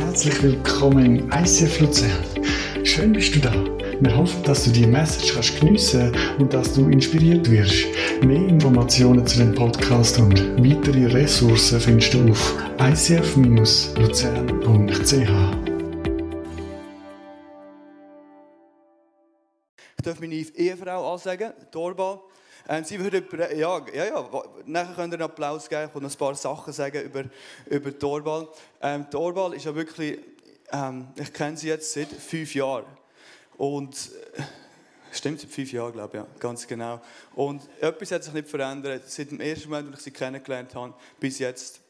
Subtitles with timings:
[0.00, 2.24] Herzlich willkommen im ICF Luzern.
[2.84, 3.52] Schön bist du da.
[4.00, 7.84] Wir hoffen, dass du die Message kannst geniessen und dass du inspiriert wirst.
[8.24, 13.90] Mehr Informationen zu dem Podcast und weitere Ressourcen findest du auf icf-luzern.ch.
[19.98, 22.22] Ich darf meine Ehefrau ansagen, Torba.
[22.70, 23.24] Ähm, sie würde,
[23.56, 27.24] ja, ja, ja, nachher könnt ihr einen Applaus geben und ein paar Sachen sagen über,
[27.66, 28.46] über Torbal.
[28.80, 30.20] Ähm, Torbal ist ja wirklich,
[30.70, 32.84] ähm, ich kenne sie jetzt seit fünf Jahren.
[33.56, 34.42] Und, äh,
[35.10, 37.00] stimmt, seit fünf Jahren, glaube ich, ja, ganz genau.
[37.34, 40.94] Und etwas hat sich nicht verändert, seit dem ersten Moment, als ich sie kennengelernt habe,
[41.18, 41.80] bis jetzt.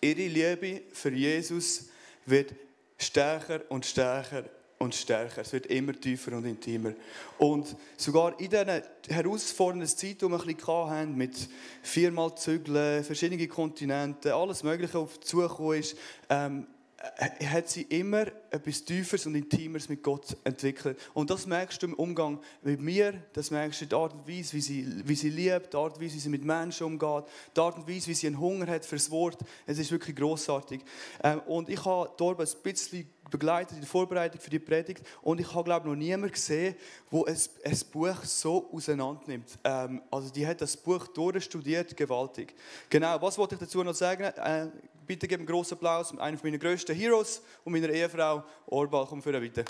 [0.00, 1.90] Ihre Liebe für Jesus
[2.24, 2.54] wird
[2.96, 4.44] stärker und stärker
[4.78, 5.42] und stärker.
[5.42, 6.92] Es wird immer tiefer und intimer.
[7.38, 11.48] Und sogar in diesen herausfordernden Zeiten, die wir ein bisschen hatten, mit
[11.82, 15.96] viermal Zügeln, verschiedenen Kontinenten, alles Mögliche auf zugekommen ist,
[16.28, 20.98] ähm, äh, hat sie immer etwas Tieferes und Intimeres mit Gott entwickelt.
[21.14, 24.28] Und das merkst du im Umgang mit mir, das merkst du in der Art und
[24.28, 27.24] Weise, wie sie, wie sie liebt, die Art und Weise, wie sie mit Menschen umgeht,
[27.54, 29.38] die Art und Weise, wie sie einen Hunger hat fürs Wort.
[29.66, 30.80] Es ist wirklich großartig.
[31.22, 35.38] Ähm, und ich habe dort ein bisschen begleitet in der Vorbereitung für die Predigt und
[35.38, 36.74] ich habe glaube noch niemand gesehen,
[37.10, 39.58] wo ein, ein Buch so auseinander nimmt.
[39.62, 42.54] Ähm, also die hat das Buch durchstudiert, gewaltig.
[42.90, 44.24] Genau, was wollte ich dazu noch sagen?
[44.24, 44.68] Äh,
[45.08, 49.06] bitte geben einen großen Applaus einem meiner größten Heroes und meiner Ehefrau Orbal.
[49.06, 49.64] Komm für bitte.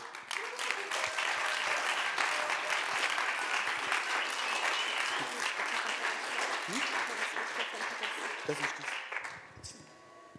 [8.46, 8.66] Das ist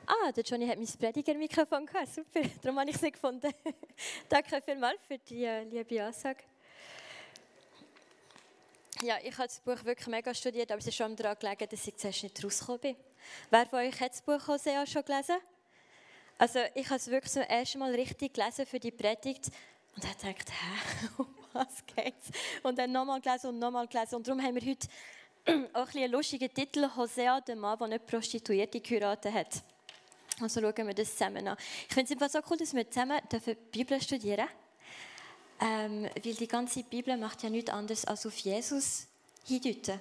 [0.07, 2.07] Ah, der Johnny hat mein Predigermikrofon gehabt.
[2.07, 3.53] Super, darum habe ich sie gefunden.
[4.29, 6.39] Danke vielmals für die äh, liebe Ansage.
[9.01, 11.87] Ja, ich habe das Buch wirklich mega studiert, aber es ist schon daran gelegen, dass
[11.87, 12.95] ich zuerst nicht rausgekommen bin.
[13.49, 15.37] Wer von euch hat das Buch Hosea schon gelesen?
[16.37, 19.51] Also ich habe es wirklich zum ersten Mal richtig gelesen für die Predigt
[19.95, 22.29] und habe gedacht, hä, um was geht's?
[22.61, 24.15] Und dann nochmal gelesen und nochmal gelesen.
[24.15, 24.87] Und darum haben wir heute
[25.73, 29.63] auch ein einen lustigen Titel, Hosea, der Mann, der nicht Prostituierte geheiratet hat.
[30.41, 31.57] Also schauen wir das zusammen an.
[31.87, 34.49] Ich finde es einfach so cool, dass wir zusammen die Bibel studieren
[35.61, 39.07] ähm, weil die ganze Bibel macht ja nichts anderes als auf Jesus
[39.45, 39.99] hindeuten.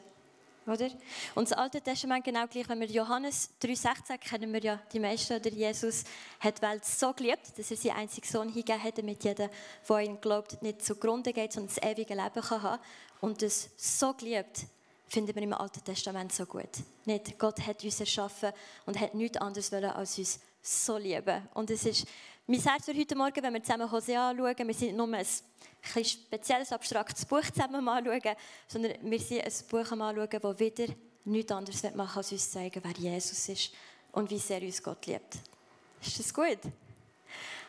[0.69, 0.91] Oder?
[1.34, 5.34] Und das Alte Testament genau gleich, wenn wir Johannes 3,16 kennen wir ja die meisten,
[5.34, 6.04] oder Jesus
[6.41, 9.48] hat die Welt so geliebt, dass er seinen einzigen Sohn hingegeben hat, damit jeder,
[9.88, 12.82] der ihn glaubt, nicht zugrunde geht, sondern das ewige Leben kann haben.
[13.20, 14.66] Und das so geliebt,
[15.06, 16.69] finden wir im Alten Testament so gut.
[17.06, 18.52] Nicht, Gott hat uns erschaffen
[18.84, 21.48] und hat nichts anderes wollen, als uns so lieben.
[21.54, 22.06] Und es ist
[22.48, 26.04] mein Herz für heute Morgen, wenn wir zusammen Hosea anschauen, wir sind nicht nur ein,
[26.04, 28.36] spezielles, abstraktes Buch zusammen anschauen,
[28.66, 30.94] sondern wir sind ein Buch anschauen, das wieder
[31.25, 33.72] nichts anderes machen als uns zeigen, wer Jesus ist
[34.12, 35.38] und wie sehr uns Gott liebt.
[36.03, 36.58] Ist das gut?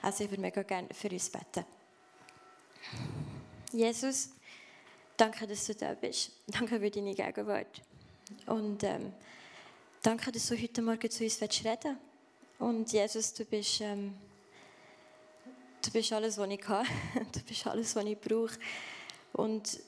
[0.02, 1.66] Also ich würde mega gerne für uns beten.
[3.74, 4.30] Jesus,
[5.20, 6.32] Danke, dass du da bist.
[6.48, 7.82] Danke für deine Gegenwart.
[8.46, 9.12] Und ähm,
[10.02, 11.88] danke, dass du heute Morgen zu uns reden willst.
[12.58, 14.14] Und Jesus, du bist, ähm,
[15.82, 16.88] du bist alles, was ich habe.
[17.32, 18.58] Du bist alles, was ich brauche.
[19.34, 19.80] Und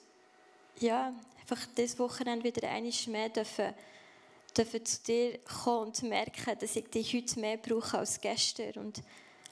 [0.79, 3.73] ja, einfach dieses Wochenende wieder einmal mehr dürfen,
[4.57, 8.73] dürfen zu dir kommen und merken, dass ich dich heute mehr brauche als gestern.
[8.83, 9.01] Und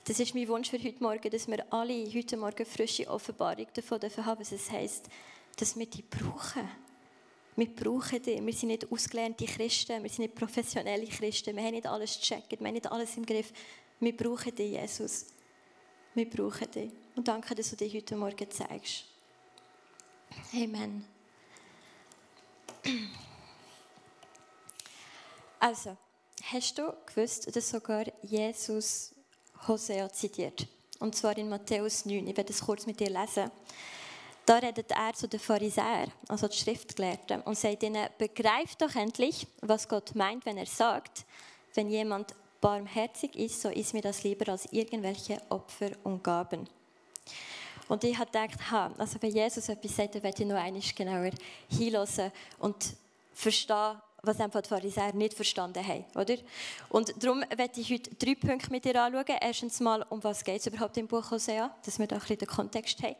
[0.05, 3.99] das ist mein Wunsch für heute Morgen, dass wir alle heute Morgen frische Offenbarung davon
[4.01, 5.07] haben, was es heisst,
[5.57, 6.67] dass wir die brauchen.
[7.55, 8.45] Wir brauchen die.
[8.45, 12.51] Wir sind nicht ausgelernte Christen, wir sind nicht professionelle Christen, wir haben nicht alles gecheckt,
[12.51, 13.51] wir haben nicht alles im Griff.
[13.99, 15.25] Wir brauchen dich, Jesus.
[16.19, 16.91] Wir brauchen dich.
[17.15, 19.05] Und danke, dass du dich heute Morgen zeigst.
[20.53, 21.05] Amen.
[25.61, 25.95] Also,
[26.43, 29.15] hast du gewusst, dass sogar Jesus
[29.65, 30.67] Hosea zitiert?
[30.99, 32.27] Und zwar in Matthäus 9.
[32.27, 33.49] Ich werde es kurz mit dir lesen.
[34.45, 39.47] Da redet er zu den Pharisäern, also den Schriftgelehrten, und sagt ihnen, begreift doch endlich,
[39.61, 41.23] was Gott meint, wenn er sagt,
[41.75, 46.67] wenn jemand barmherzig ist, so ist mir das lieber als irgendwelche Opfer und Gaben.
[47.87, 50.81] Und ich habe gedacht, ha, also wenn Jesus etwas sagt, dann werde ich noch einmal
[50.95, 51.31] genauer
[51.69, 52.75] hinhören und
[53.33, 56.05] verstehen, was einfach die Pharisäer nicht verstanden haben.
[56.15, 56.35] Oder?
[56.89, 59.37] Und darum werde ich heute drei Punkte mit dir anschauen.
[59.41, 62.37] Erstens mal, um was geht es überhaupt im Buch Hosea, dass wir da ein bisschen
[62.37, 63.15] den Kontext haben.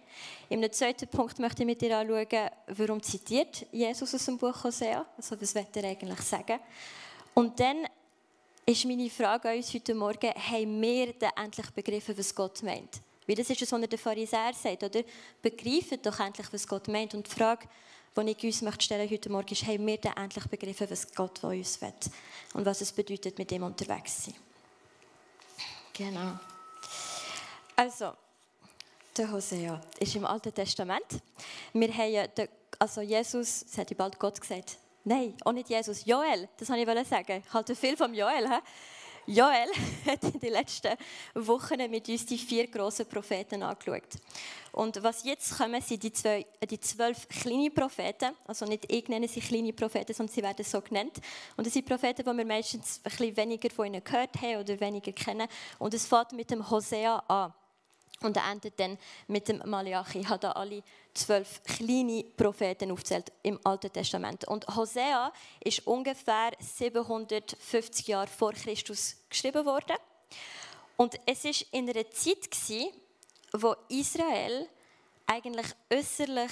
[0.49, 5.05] Im zweiten Punkt möchte ich mit dir anschauen, warum zitiert Jesus aus dem Buch Hosea,
[5.17, 6.59] also was wird er eigentlich sagen.
[7.33, 7.87] Und dann
[8.69, 13.01] ist meine Frage an uns heute Morgen, haben wir denn endlich begriffen, was Gott meint?
[13.25, 15.01] Weil das ist es, was er den Pharisäer sagt, oder?
[15.41, 17.15] Begreifen doch endlich, was Gott meint.
[17.15, 17.67] Und die Frage,
[18.15, 21.39] die ich uns möchte stellen heute Morgen ist, haben wir denn endlich begriffen, was Gott
[21.39, 21.93] von uns will
[22.53, 24.39] und was es bedeutet, mit ihm unterwegs zu sein.
[25.93, 26.39] Genau.
[27.75, 28.13] Also,
[29.17, 31.07] der Hosea ist im Alten Testament.
[31.73, 34.77] Wir haben den, also Jesus, das hat bald Gott gesagt.
[35.03, 36.05] Nein, auch nicht Jesus.
[36.05, 37.43] Joel, das wollte ich sagen.
[37.45, 38.47] Ich halte viel vom Joel.
[38.49, 38.59] He?
[39.29, 39.69] Joel
[40.07, 40.95] hat in den letzten
[41.35, 44.17] Wochen mit uns die vier grossen Propheten angeschaut.
[44.71, 48.35] Und was jetzt kommen, sind die, zwei, die zwölf kleinen Propheten.
[48.47, 51.19] Also nicht ich nenne sie kleine Propheten, sondern sie werden so genannt.
[51.55, 54.79] Und das sind Propheten, die wir meistens ein bisschen weniger von ihnen gehört haben oder
[54.79, 55.47] weniger kennen.
[55.77, 57.53] Und es fängt mit dem Hosea an.
[58.21, 58.97] Und er endet dann
[59.27, 60.19] mit dem Malachi.
[60.19, 60.83] Ich habe da alle
[61.13, 64.45] zwölf kleine Propheten aufzählt im Alten Testament.
[64.45, 69.95] Und Hosea ist ungefähr 750 Jahre vor Christus geschrieben worden.
[70.97, 72.89] Und es ist in einer Zeit gewesen,
[73.53, 74.67] wo Israel
[75.25, 76.51] eigentlich äußerlich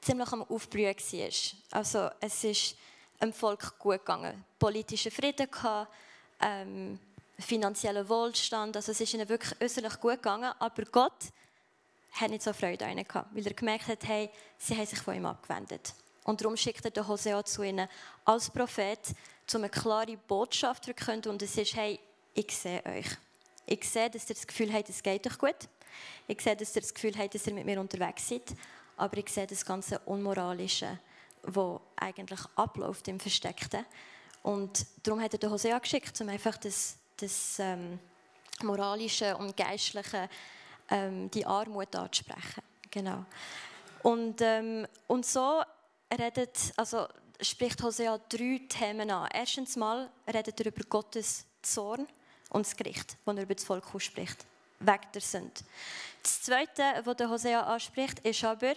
[0.00, 1.78] ziemlich am Aufblühen war.
[1.80, 2.76] Also es ist
[3.20, 4.44] dem Volk gut gegangen.
[4.58, 5.92] Politischer Frieden gehabt,
[6.40, 6.98] ähm,
[7.38, 8.76] finanzieller Wohlstand.
[8.76, 11.32] Also es ist ihnen wirklich äußerlich gut gegangen, aber Gott
[12.12, 14.98] hat nicht so Freude an ihnen gehabt, weil er gemerkt hat, hey, sie haben sich
[14.98, 15.94] von ihm abgewendet.
[16.24, 17.88] Und darum schickt er den Hosea zu ihnen
[18.24, 19.00] als Prophet,
[19.54, 21.32] um eine klare Botschaft zu verkünden.
[21.32, 21.98] Und es ist, hey,
[22.34, 23.06] ich sehe euch.
[23.66, 25.56] Ich sehe, dass ihr das Gefühl habt, es geht euch gut.
[26.26, 28.54] Ich sehe, dass ihr das Gefühl habt, dass ihr mit mir unterwegs seid.
[28.96, 30.98] Aber ich sehe das ganze Unmoralische,
[31.42, 33.84] das eigentlich abläuft im Versteckten.
[34.42, 37.98] Und darum hat er den Hosea geschickt, um einfach das das ähm,
[38.62, 40.28] moralische und geistliche,
[40.90, 42.62] ähm, die Armut anzusprechen.
[42.90, 43.24] Genau.
[44.02, 45.62] Und, ähm, und so
[46.12, 47.06] redet, also
[47.40, 49.28] spricht Hosea drei Themen an.
[49.32, 52.06] Erstens mal redet er über Gottes Zorn
[52.50, 54.44] und das Gericht, das er über das Volk ausspricht,
[54.80, 55.60] wegen der Sünde.
[56.22, 58.74] Das Zweite, was der Hosea anspricht, ist aber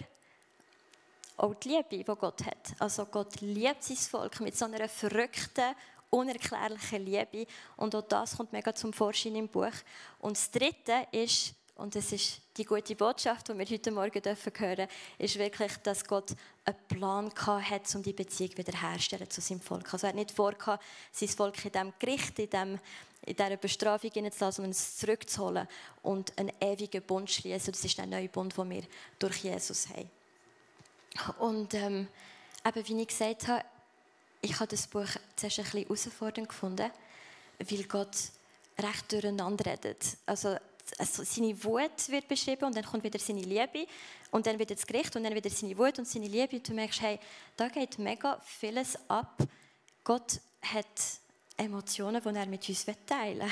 [1.36, 2.74] auch die Liebe, die Gott hat.
[2.78, 5.74] Also Gott liebt sein Volk mit so einer verrückten
[6.10, 7.46] unerklärliche Liebe.
[7.76, 9.72] Und auch das kommt mega zum Vorschein im Buch.
[10.18, 14.52] Und das Dritte ist, und das ist die gute Botschaft, die wir heute Morgen dürfen
[14.56, 14.88] hören,
[15.18, 19.92] ist wirklich, dass Gott einen Plan hat, um die Beziehung wiederherzustellen zu seinem Volk.
[19.92, 20.54] Also er hat nicht vor,
[21.12, 22.80] sein Volk in diesem Gericht, in, dem,
[23.26, 25.68] in dieser Bestrafung zu lassen, sondern es zurückzuholen
[26.02, 27.72] und einen ewigen Bund zu schließen.
[27.72, 28.82] Das ist der neue Bund, den wir
[29.18, 30.10] durch Jesus haben.
[31.38, 32.08] Und ähm,
[32.64, 33.64] eben, wie ich gesagt habe,
[34.46, 36.90] ich habe das Buch zuerst ein bisschen herausfordernd gefunden,
[37.58, 38.16] weil Gott
[38.78, 40.04] recht durcheinander redet.
[40.24, 40.56] Also,
[40.98, 43.88] also seine Wut wird beschrieben und dann kommt wieder seine Liebe
[44.30, 46.74] und dann wieder das Gericht und dann wieder seine Wut und seine Liebe und du
[46.74, 47.18] merkst, hey,
[47.56, 49.36] da geht mega vieles ab.
[50.04, 50.84] Gott hat
[51.56, 53.50] Emotionen, die er mit uns teilen will.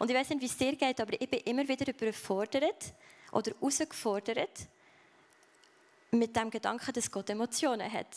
[0.00, 2.92] Und ich weiß nicht, wie es dir geht, aber ich bin immer wieder überfordert
[3.30, 4.66] oder herausgefordert
[6.10, 8.08] mit dem Gedanken, dass Gott Emotionen hat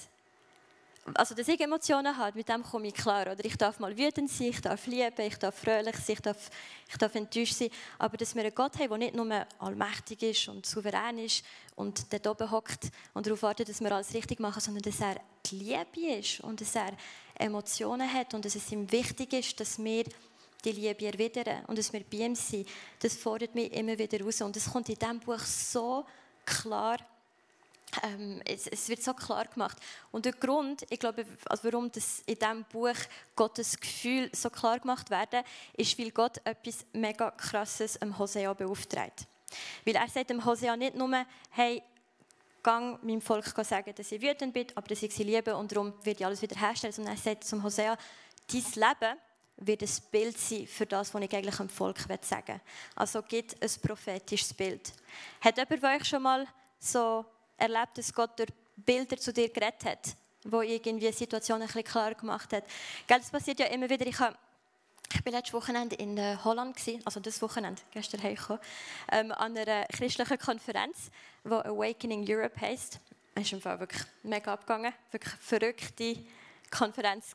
[1.14, 3.32] also dass ich Emotionen habe, mit dem komme ich klar.
[3.32, 6.50] Oder ich darf mal wütend sein, ich darf lieben, ich darf fröhlich sein, ich darf,
[6.90, 7.70] ich darf enttäuscht sein.
[8.00, 12.12] Aber dass wir einen Gott haben, der nicht nur allmächtig ist und souverän ist und
[12.12, 15.60] dort oben hockt und darauf wartet, dass wir alles richtig machen, sondern dass er die
[15.60, 16.94] Liebe ist und dass er
[17.36, 20.06] Emotionen hat und dass es ihm wichtig ist, dass wir
[20.64, 22.68] die Liebe erwidern und dass wir bei ihm sind.
[23.00, 24.42] Das fordert mich immer wieder raus.
[24.42, 26.04] Und es kommt in diesem Buch so
[26.46, 26.98] klar
[28.04, 29.78] ähm, es, es, wird so klar gemacht.
[30.12, 32.96] Und der Grund, ich glaube, also warum das in diesem Buch
[33.36, 35.44] Gottes Gefühl so klar gemacht werden,
[35.76, 39.28] ist, weil Gott etwas mega krasses am Hosea beauftragt.
[39.86, 41.82] Weil er sagt dem Hosea nicht nur, hey,
[42.64, 45.94] gang meinem Volk sagen, dass ich wütend bin, aber dass ich sie liebe und darum
[46.04, 47.96] wird ich alles wiederherstellen, sondern er sagt zum Hosea,
[48.52, 49.20] dein Leben
[49.58, 52.62] wird ein Bild sein für das, was ich eigentlich dem Volk sagen will.
[52.96, 54.94] Also gibt ein prophetisches Bild.
[55.42, 56.48] Hat jemand von euch schon mal
[56.80, 57.26] so
[57.58, 62.14] erlebt, dass Gott durch Bilder zu dir geredet hat, wo irgendwie Situationen ein bisschen klar
[62.14, 62.66] gemacht hat.
[63.08, 64.06] Gell, das passiert ja immer wieder.
[64.06, 64.36] Ich, habe,
[65.14, 68.62] ich war letztes Wochenende in äh, Holland, also das Wochenende, gestern heimgekommen,
[69.12, 71.10] ähm, an einer christlichen Konferenz,
[71.44, 73.00] die Awakening Europe heisst.
[73.34, 76.18] Es ist wirklich mega abgegangen, wirklich verrückte
[76.72, 77.34] Konferenz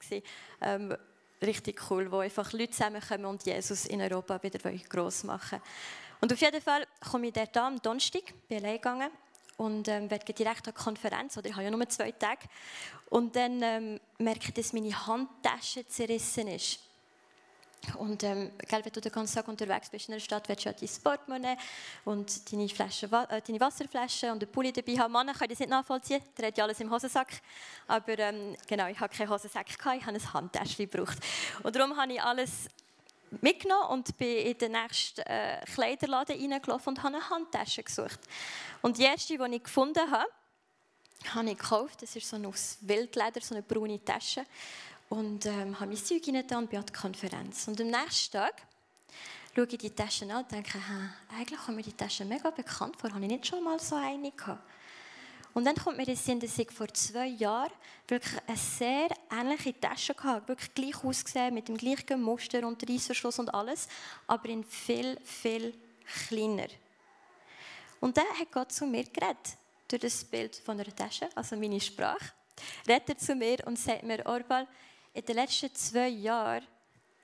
[0.60, 0.96] Ähm,
[1.42, 4.58] richtig cool, wo einfach Leute zusammenkommen und Jesus in Europa wieder
[4.88, 5.60] gross machen
[6.20, 9.10] Und auf jeden Fall komme ich dort am Donnerstag, bin allein gegangen
[9.60, 12.46] und ähm, werde direkt an die Konferenz, oder ich habe ja nur zwei Tage.
[13.10, 16.80] Und dann ähm, merke ich, dass meine Handtasche zerrissen ist.
[17.98, 20.70] Und ähm, gell, wenn du den ganzen Tag unterwegs bist in der Stadt, willst du
[20.70, 21.56] ja dein Portemonnaie
[22.06, 25.12] und deine, Flasche, äh, deine Wasserflasche und einen Pulli dabei haben.
[25.12, 27.28] Männer können das nicht nachvollziehen, der hat ja alles im Hosensack.
[27.86, 31.18] Aber ähm, genau, ich habe keinen Hosensack, gehabt, ich habe ein Handtäschchen gebraucht.
[31.62, 32.68] Und darum habe ich alles
[33.40, 38.20] mitgenommen und bin in den nächsten äh, Kleiderladen reingelaufen und habe eine Handtasche gesucht.
[38.82, 40.26] Und die erste, die ich gefunden habe,
[41.34, 42.02] habe ich gekauft.
[42.02, 44.44] Das ist so aus Wildleder, so eine braune Tasche.
[45.08, 47.66] Und ähm, habe mein Zeug rein und bin an der Konferenz.
[47.68, 48.62] Und am nächsten Tag
[49.54, 50.78] schaue ich die Taschen an und denke,
[51.37, 54.30] eigentlich kommt mir die Tasche mega bekannt vor, habe ich nicht schon mal so eine
[54.30, 54.62] gehabt.
[55.52, 57.73] Und dann kommt mir in Sinn, dass ich vor zwei Jahren
[58.07, 63.38] wirklich eine sehr ähnliche Tasche hatte, wirklich gleich ausgesehen, mit dem gleichen Muster und Reissverschluss
[63.38, 63.88] und alles,
[64.26, 65.75] aber in viel, viel
[66.28, 66.69] kleiner.
[68.00, 69.57] Und dann hat Gott zu mir geredet,
[69.88, 72.33] durch das Bild von einer Tasche, also meine Sprache.
[72.87, 74.66] Redet er zu mir und sagt mir, Orbal,
[75.12, 76.64] in den letzten zwei Jahren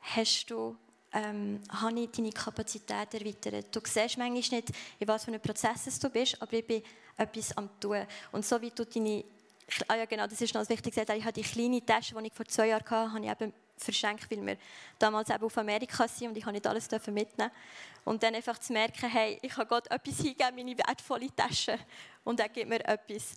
[0.00, 0.76] hast du
[1.12, 3.74] ähm, habe ich deine Kapazität erweitert.
[3.74, 4.52] Du siehst manchmal nicht,
[4.98, 6.82] in was für einem Prozess du bist, aber ich bin
[7.16, 8.06] etwas am tun.
[8.32, 9.24] Und so wie du deine,
[9.88, 12.46] ah ja genau, das ist noch wichtig ich habe die kleine Tasche, die ich vor
[12.46, 14.56] zwei Jahren hatte, habe ich eben verschenkt, weil wir
[14.98, 17.50] damals eben auf Amerika waren und ich nicht alles mitnehmen
[18.04, 21.78] Und dann einfach zu merken, hey, ich habe Gott etwas hingegeben, meine wertvolle Tasche.
[22.24, 23.34] Und er gibt mir etwas,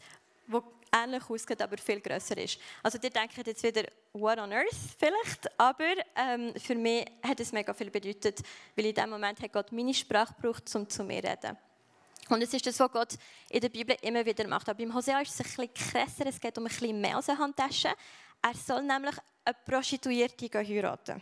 [0.48, 2.59] das ähnlich aussieht, aber viel grösser ist.
[2.81, 3.83] Also die denken jetzt wieder,
[4.13, 8.41] what on earth vielleicht, aber ähm, für mich hat es mega viel bedeutet,
[8.75, 11.68] weil in dem Moment hat Gott meine Sprache gebraucht, um zu mir zu reden.
[12.29, 13.17] Und es ist das, was Gott
[13.50, 14.69] in der Bibel immer wieder macht.
[14.69, 17.27] Aber beim Hosea ist es ein bisschen krasser, es geht um ein bisschen mehr als
[17.27, 17.89] eine Handtasche.
[18.41, 21.21] Er soll nämlich eine Prostituierte heiraten.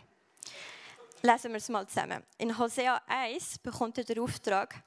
[1.22, 2.22] Lesen wir es mal zusammen.
[2.36, 4.82] In Hosea 1 bekommt er den Auftrag.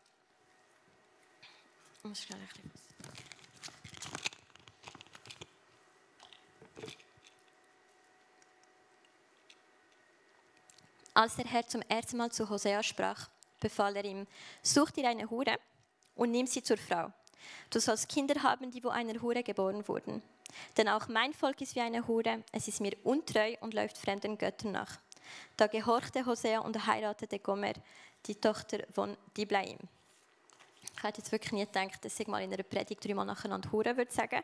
[11.14, 13.28] Als der Herr zum ersten Mal zu Hosea sprach,
[13.60, 14.26] befahl er ihm:
[14.62, 15.58] Such dir eine Hure
[16.22, 17.12] und nimm sie zur Frau.
[17.72, 20.22] Du sollst Kinder haben, die wo einer Hure geboren wurden.
[20.78, 24.38] Denn auch mein Volk ist wie eine Hure, es ist mir untreu und läuft fremden
[24.38, 25.00] Göttern nach.
[25.58, 27.74] Da gehorchte Hosea und heiratete Gomer,
[28.28, 29.80] die Tochter von Diblaim.
[30.96, 33.98] Ich hätte jetzt wirklich nie gedacht, dass ich mal in einer Predigt dreimal nacheinander Hure
[33.98, 34.44] würde sagen.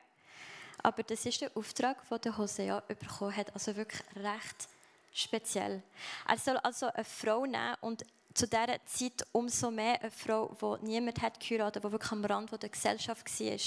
[0.82, 3.54] Aber das ist der Auftrag, den der Hosea bekommen hat.
[3.54, 4.68] Also wirklich recht
[5.14, 5.84] speziell.
[6.28, 8.04] Er soll also eine Frau nehmen und
[8.38, 12.52] zu dieser Zeit umso mehr eine Frau, die niemand hat geheiratet, die wirklich am Rand
[12.62, 13.60] der Gesellschaft war.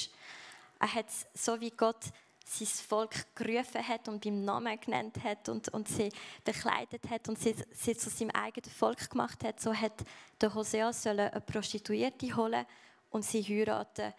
[0.81, 2.05] Er hat, so wie Gott
[2.47, 6.11] sein Volk gerufen hat und beim Namen genannt hat und, und sie
[6.45, 10.05] bekleidet hat und sie, sie zu seinem eigenen Volk gemacht hat, so hat
[10.41, 12.65] der Hosea eine Prostituierte holen
[13.11, 14.15] und sie heiraten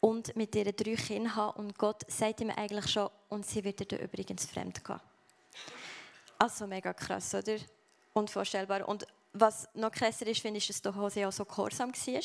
[0.00, 1.58] und mit ihren drei Kindern haben.
[1.58, 5.00] Und Gott sagt ihm eigentlich schon, und sie wird dann übrigens fremd gehen.
[6.38, 7.56] Also mega krass, oder?
[8.12, 8.86] Unvorstellbar.
[8.86, 12.22] Und was noch krasser ist, finde ich, dass der Hosea so gehorsam war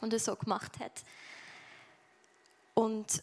[0.00, 1.02] und es so gemacht hat.
[2.74, 3.22] Und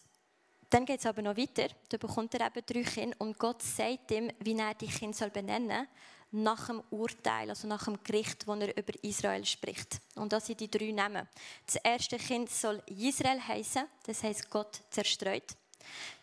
[0.68, 1.68] dann geht es aber noch weiter.
[1.88, 5.86] Da bekommt er eben drei Kinder und Gott sagt ihm, wie er die Kinder benennen
[5.86, 10.00] soll, nach dem Urteil, also nach dem Gericht, das er über Israel spricht.
[10.16, 11.28] Und das sind die drei Namen.
[11.64, 15.44] Das erste Kind soll Israel heißen, das heißt Gott zerstreut.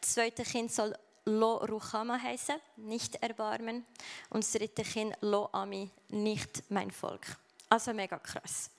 [0.01, 0.93] Das zweite Kind soll
[1.25, 3.85] Lo Ruchama heißen, nicht erbarmen.
[4.29, 7.37] Und das dritte Kind Lo Ami, nicht mein Volk.
[7.69, 8.71] Also mega krass.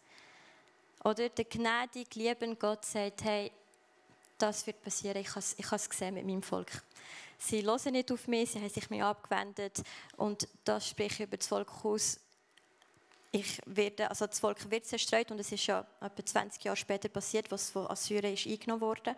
[1.05, 3.53] Oder der gnädige, lieben Gott sagt, hey,
[4.39, 6.83] das wird passieren, ich habe es ich gesehen mit meinem Volk.
[7.39, 9.83] Sie hören nicht auf mich, sie haben sich mir abgewendet
[10.17, 12.21] und das spricht über das Volk aus.
[13.33, 17.09] Ich werde, also das Volk wird zerstreut und es ist ja etwa 20 Jahre später
[17.09, 19.17] passiert, was von Assyrien ist eingenommen wurde.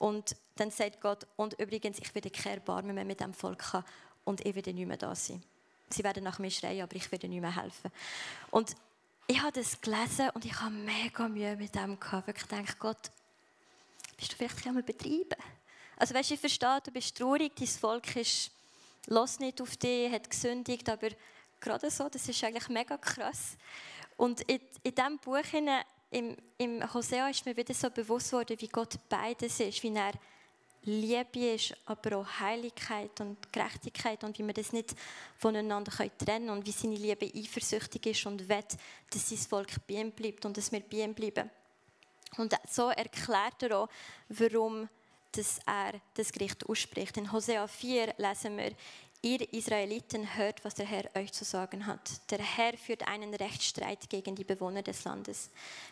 [0.00, 3.84] Und dann sagt Gott, und übrigens, ich werde keine Erbarmen mehr mit dem Volk haben
[4.24, 5.42] und ich werde nicht mehr da sein.
[5.90, 7.92] Sie werden nach mir schreien, aber ich werde nicht mehr helfen.
[8.50, 8.74] Und
[9.26, 12.26] ich habe das gelesen und ich habe mega Mühe mit dem gehabt.
[12.26, 13.10] Wirklich gedacht, Gott,
[14.16, 15.36] bist du vielleicht einmal betreiben?
[15.98, 18.50] Also weißt, ich verstehe, du bist traurig, dein Volk ist
[19.06, 21.08] los nicht auf dich, hat gesündigt, aber
[21.60, 23.58] gerade so, das ist eigentlich mega krass.
[24.16, 25.44] Und in, in diesem Buch
[26.10, 30.12] im, im Hosea ist mir wieder so bewusst worden, wie Gott beides ist, wie er
[30.82, 34.94] Liebe ist, aber auch Heiligkeit und Gerechtigkeit und wie man das nicht
[35.36, 38.64] voneinander trennen können und wie seine Liebe eifersüchtig ist und will,
[39.10, 41.50] dass sein Volk bei ihm bleibt und dass wir bei ihm bleiben.
[42.38, 43.88] Und so erklärt er auch,
[44.28, 44.88] warum
[45.32, 47.16] dass er das Gericht ausspricht.
[47.16, 48.72] In Hosea 4 lesen wir,
[49.22, 52.30] Ihr Israeliten hört, was der Herr euch zu sagen hat.
[52.30, 55.50] Der Herr führt einen Rechtsstreit gegen die Bewohner des Landes.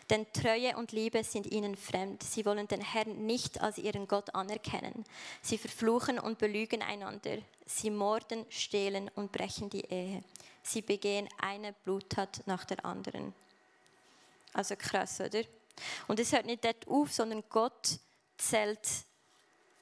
[0.09, 2.23] Denn Treue und Liebe sind ihnen fremd.
[2.23, 5.05] Sie wollen den Herrn nicht als ihren Gott anerkennen.
[5.43, 7.37] Sie verfluchen und belügen einander.
[7.67, 10.23] Sie morden, stehlen und brechen die Ehe.
[10.63, 13.35] Sie begehen eine Bluttat nach der anderen.
[14.53, 15.43] Also krass, oder?
[16.07, 17.99] Und es hört nicht dort auf, sondern Gott
[18.39, 18.87] zählt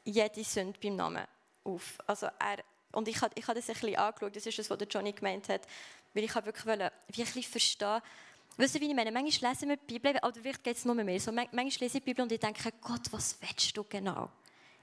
[0.04, 1.25] jede Sünde beim Namen
[1.63, 1.98] auf.
[2.06, 2.62] Also er
[2.98, 5.48] und ich habe ich hab das ein bisschen angeschaut, das ist das, was Johnny gemeint
[5.50, 5.62] hat,
[6.16, 8.01] weil ich wirklich wollte, bisschen verstehen,
[8.60, 9.12] Weißt du, wie ich meine?
[9.12, 11.32] Manchmal lesen wir die Bibel, oder vielleicht geht es nur mehr so.
[11.32, 14.32] Manchmal lese ich die Bibel und ich denke, Gott, was willst du genau?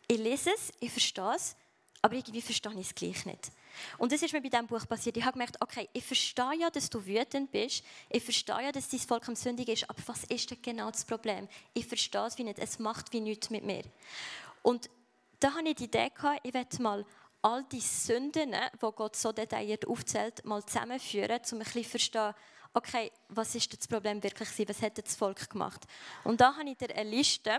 [0.06, 1.56] Ich lese es, ich verstehe es,
[2.00, 3.50] aber irgendwie verstehe ich es gleich nicht.
[3.98, 5.16] Und das ist mir bei diesem Buch passiert.
[5.16, 7.82] Ich habe gemerkt, okay, ich verstehe ja, dass du wütend bist.
[8.10, 9.90] Ich verstehe ja, dass dein Volk am Sündig ist.
[9.90, 11.48] Aber was ist denn genau das Problem?
[11.72, 12.60] Ich verstehe es wie nicht.
[12.60, 13.82] Es macht wie nichts mit mir.
[14.62, 14.88] Und
[15.40, 17.04] da habe ich die Idee gehabt, ich werde mal
[17.44, 22.34] all die Sünden, die Gott so detailliert aufzählt, mal zusammenführen, um ein bisschen zu verstehen,
[22.72, 25.82] okay, was ist das Problem wirklich Was hat das Volk gemacht?
[26.24, 27.58] Und da habe ich dir eine Liste.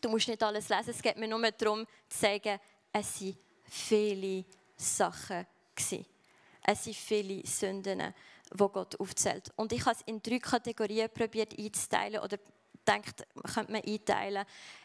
[0.00, 0.90] Du musst nicht alles lesen.
[0.90, 2.60] Es geht mir nur darum, zu sagen,
[2.92, 4.44] es sind viele
[4.76, 5.46] Sachen.
[5.74, 6.06] Gewesen.
[6.62, 8.14] Es sind viele Sünden,
[8.52, 9.50] die Gott aufzählt.
[9.56, 12.38] Und ich habe es in drei Kategorien probiert einzuteilen oder
[12.86, 14.44] denkt, könnte man einteilen.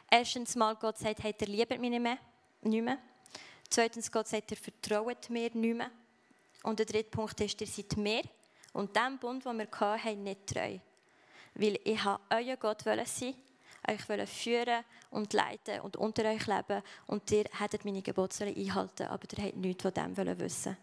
[0.10, 2.18] Erstens mal, Gott sagt, hey, ihr liebt mich nicht mehr.
[2.62, 2.98] Nicht mehr.
[3.70, 5.92] Zweitens, Gott sagt, ihr vertraut mir nicht mehr.
[6.64, 8.24] Und der dritte Punkt ist, ihr seid mir
[8.74, 10.78] und dem Bund, den wir hatten, nicht treu.
[11.56, 13.34] Weil ich euer Gott sein,
[13.88, 19.24] euch führen und leiten und unter euch leben und ihr hättet meine Gebote einhalten aber
[19.38, 20.78] ihr habt nichts von dem wissen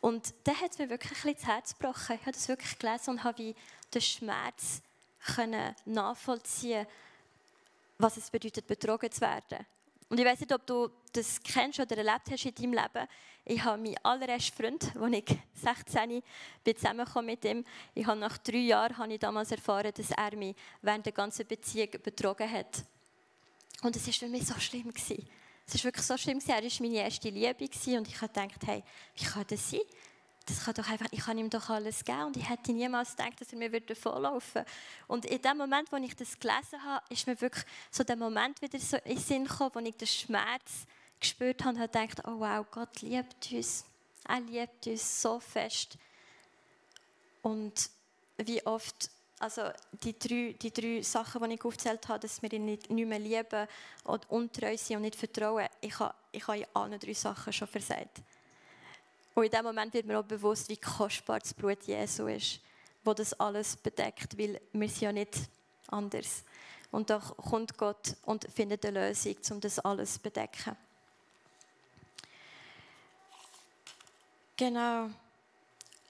[0.00, 2.14] Und dann hat es mir wirklich ein bisschen das Herz gebrochen.
[2.14, 3.54] Ich habe das wirklich gelesen und habe
[3.92, 4.82] den Schmerz
[5.34, 6.86] können nachvollziehen
[7.98, 9.66] was es bedeutet, betrogen zu werden.
[10.08, 13.08] Und ich weiß nicht, ob du das kennst oder erlebt hast in deinem Leben.
[13.44, 16.22] Ich habe meinen allerersten Freund, als ich 16
[16.64, 17.64] bin, zusammengekommen mit ihm.
[17.94, 21.46] Ich habe nach drei Jahren habe ich damals erfahren, dass er mich während der ganzen
[21.46, 22.84] Beziehung betrogen hat.
[23.82, 24.92] Und es war für mich so schlimm.
[24.94, 26.40] Es war wirklich so schlimm.
[26.46, 27.64] Er war meine erste Liebe
[27.98, 28.82] und ich habe gedacht, hey,
[29.14, 29.80] wie kann das sein?
[30.48, 33.40] Das kann doch einfach, ich kann ihm doch alles geben und ich hätte niemals gedacht,
[33.40, 33.94] dass er mir würde.
[35.06, 38.60] Und in dem Moment, wo ich das gelesen habe, ist mir wirklich so der Moment
[38.62, 40.86] wieder so in den Sinn gekommen, wo ich den Schmerz
[41.20, 43.84] gespürt habe und habe gedacht, oh wow, Gott liebt uns.
[44.26, 45.98] Er liebt uns so fest.
[47.42, 47.90] Und
[48.38, 49.62] wie oft, also
[49.92, 53.18] die drei, die drei Sachen, die ich aufgezählt habe, dass wir ihn nicht, nicht mehr
[53.18, 53.66] lieben
[54.04, 57.68] oder untreu sind und nicht vertrauen, ich habe, ich habe in allen drei Sachen schon
[57.68, 58.22] versagt.
[59.38, 62.58] Und in dem Moment wird mir auch bewusst, wie kostbar das Blut Jesu ist,
[63.04, 65.38] wo das alles bedeckt, weil wir sind ja nicht
[65.86, 66.42] anders.
[66.90, 70.76] Und da kommt Gott und findet eine Lösung, um das alles zu bedecken.
[74.56, 75.08] Genau.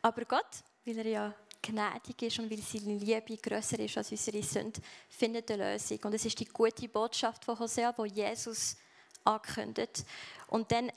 [0.01, 0.49] Aber Gott,
[0.87, 5.51] weil er ja gnädig ist und weil seine Liebe größer ist als unsere Sünde, findet
[5.51, 5.99] eine Lösung.
[6.05, 8.79] Und es ist die gute Botschaft von Hosea, wo Jesus
[9.23, 10.07] ankündigt.
[10.47, 10.91] Und dann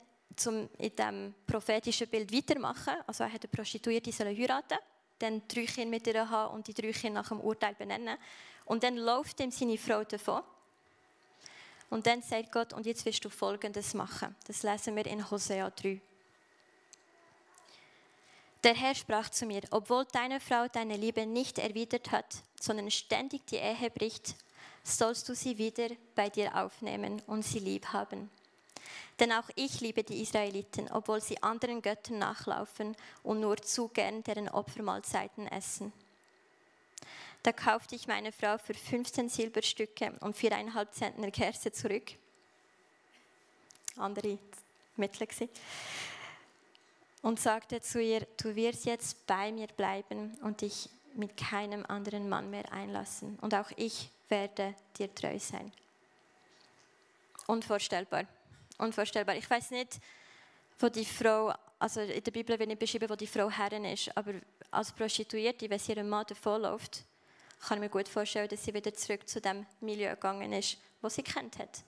[0.46, 2.94] um in diesem prophetischen Bild weitermachen.
[3.06, 4.78] Also er hat eine Prostituierte heiraten
[5.22, 8.18] dann drei Kinder mit ihr haben und die drei Kinder nach dem Urteil benennen.
[8.64, 10.42] Und dann läuft ihm seine Frau davon.
[11.90, 14.34] Und dann sagt Gott, und jetzt wirst du Folgendes machen.
[14.46, 16.00] Das lesen wir in Hosea 3.
[18.64, 23.46] Der Herr sprach zu mir, obwohl deine Frau deine Liebe nicht erwidert hat, sondern ständig
[23.46, 24.36] die Ehe bricht,
[24.84, 28.30] sollst du sie wieder bei dir aufnehmen und sie lieb haben.
[29.18, 34.22] Denn auch ich liebe die Israeliten, obwohl sie anderen Göttern nachlaufen und nur zu gern
[34.24, 35.92] deren Opfermahlzeiten essen.
[37.42, 42.12] Da kaufte ich meine Frau für 15 Silberstücke und viereinhalb Zentner Kerze zurück.
[43.96, 44.38] Andere
[44.96, 45.28] Mittel
[47.20, 52.28] Und sagte zu ihr, du wirst jetzt bei mir bleiben und dich mit keinem anderen
[52.28, 53.38] Mann mehr einlassen.
[53.40, 55.72] Und auch ich werde dir treu sein.
[57.46, 58.24] Unvorstellbar
[58.78, 59.36] unvorstellbar.
[59.36, 60.00] Ich weiß nicht,
[60.78, 64.16] wo die Frau, also in der Bibel wird nicht beschrieben, wo die Frau Herrin ist,
[64.16, 64.34] aber
[64.70, 67.04] als Prostituierte, wenn sie ihrem Mann davonläuft,
[67.60, 71.08] kann ich mir gut vorstellen, dass sie wieder zurück zu dem Milieu gegangen ist, wo
[71.08, 71.84] sie kennt hat.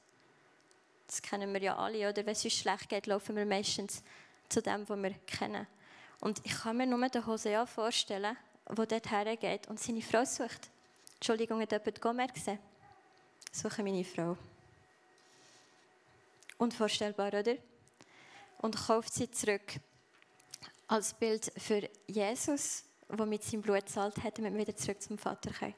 [1.06, 2.24] Das kennen wir ja alle, oder?
[2.24, 4.02] Wenn es uns schlecht geht, laufen wir meistens
[4.48, 5.66] zu dem, was wir kennen.
[6.20, 8.36] Und ich kann mir nur den Hosea vorstellen,
[8.68, 10.70] der dort hergeht und seine Frau sucht.
[11.16, 12.58] Entschuldigung, hat jemand Gomer gesehen?
[13.52, 14.36] Suche meine Frau.
[16.58, 17.56] Unvorstellbar, oder?
[18.58, 19.74] Und kauft sie zurück
[20.86, 25.18] als Bild für Jesus, der mit seinem Blut zahlt hat, damit wir wieder zurück zum
[25.18, 25.74] Vater können.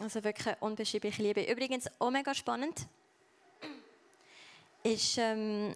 [0.00, 1.42] Also wirklich unbeschreibliche Liebe.
[1.42, 2.86] Übrigens, auch mega spannend
[4.82, 5.74] ist ähm,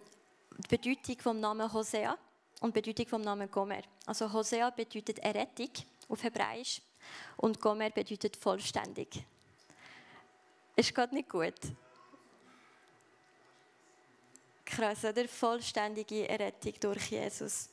[0.58, 2.16] die Bedeutung vom Namen Hosea
[2.61, 3.82] und die Bedeutung vom Namen Gomer.
[4.06, 5.70] Also Hosea bedeutet Errettung
[6.08, 6.80] auf Hebräisch
[7.37, 9.24] und Gomer bedeutet vollständig.
[10.76, 11.54] Ist gerade nicht gut.
[14.74, 15.28] Krass, oder?
[15.28, 17.68] Vollständige Errettung durch Jesus.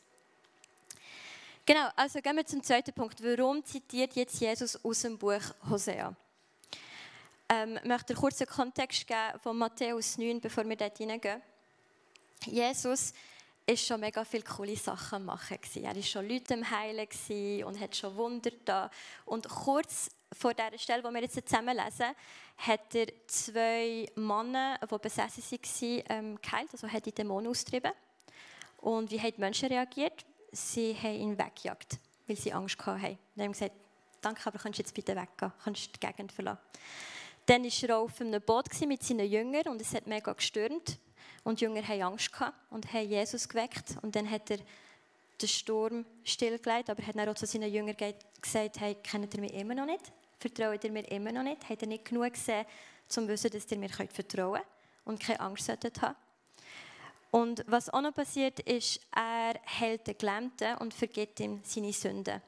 [1.66, 3.24] Genau, also gehen wir zum zweiten Punkt.
[3.24, 6.14] Warum zitiert jetzt Jesus aus dem Buch Hosea?
[7.48, 11.42] Ähm, ich möchte kurz einen Kontext geben von Matthäus 9, bevor wir dort hineingehen.
[12.46, 13.14] Jesus
[13.66, 15.58] ist schon mega viele coole Sachen machen.
[15.76, 18.92] Er war schon Leute im Heilen und hat schon Wunder da.
[19.24, 22.16] Und kurz vor dieser Stelle, die wir jetzt zusammen lesen,
[22.58, 27.92] hat er zwei Männer, die besessen waren, ähm, geheilt, also hat die Dämonen austrieben.
[28.78, 30.26] Und wie haben die Menschen reagiert?
[30.52, 33.18] Sie haben ihn weggejagt, weil sie Angst hatten.
[33.36, 33.74] Sie haben gesagt,
[34.22, 36.60] danke, aber kannst du jetzt bitte weggehen, kannst die Gegend verlassen.
[37.46, 41.00] Dann war er auf einem Boot mit seinen Jüngern und es hat mega gestürmt.
[41.44, 42.32] Und die Jünger hatten Angst
[42.70, 43.96] und haben Jesus geweckt.
[44.02, 44.60] Und dann hat er
[45.42, 47.96] den Sturm stillgelegt, aber hat dann auch zu seinen Jüngern
[48.42, 50.12] gesagt, hey, kennt ihr mich immer noch nicht?
[50.40, 51.68] Vertraut ihr mir immer noch nicht?
[51.70, 54.66] Habt ihr nicht genug gesehen, um zu wissen, dass ihr mir vertrauen könnt
[55.06, 56.16] und keine Angst solltet haben?
[57.32, 62.42] Und was auch noch passiert ist, er hält den Gelähmten und vergibt ihm seine Sünden.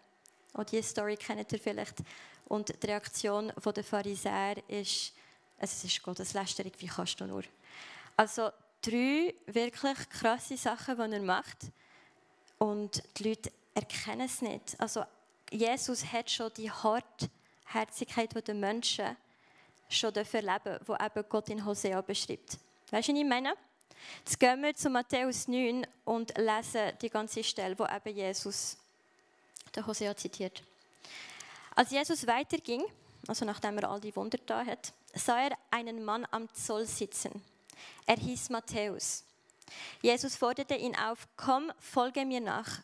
[0.53, 1.99] Auch diese Story kennt ihr vielleicht.
[2.45, 5.13] Und die Reaktion der Pharisäer ist,
[5.59, 7.43] es ist Gotteslästerung, wie kannst du nur?
[8.17, 8.49] Also
[8.81, 11.57] drei wirklich krasse Sachen, die er macht.
[12.57, 14.79] Und die Leute erkennen es nicht.
[14.79, 15.03] Also
[15.51, 16.71] Jesus hat schon die
[17.73, 19.17] Hartherzigkeit der Menschen
[19.89, 22.57] schon erleben, wo eben Gott in Hosea beschreibt.
[22.91, 23.53] Weißt du, was ich meine?
[24.19, 28.77] Jetzt gehen wir zu Matthäus 9 und lesen die ganze Stelle, wo eben Jesus
[29.75, 30.63] der Hosea zitiert.
[31.75, 32.83] Als Jesus weiterging,
[33.27, 37.43] also nachdem er all die Wunder da hat, sah er einen Mann am Zoll sitzen.
[38.05, 39.23] Er hieß Matthäus.
[40.01, 42.81] Jesus forderte ihn auf, komm, folge mir nach.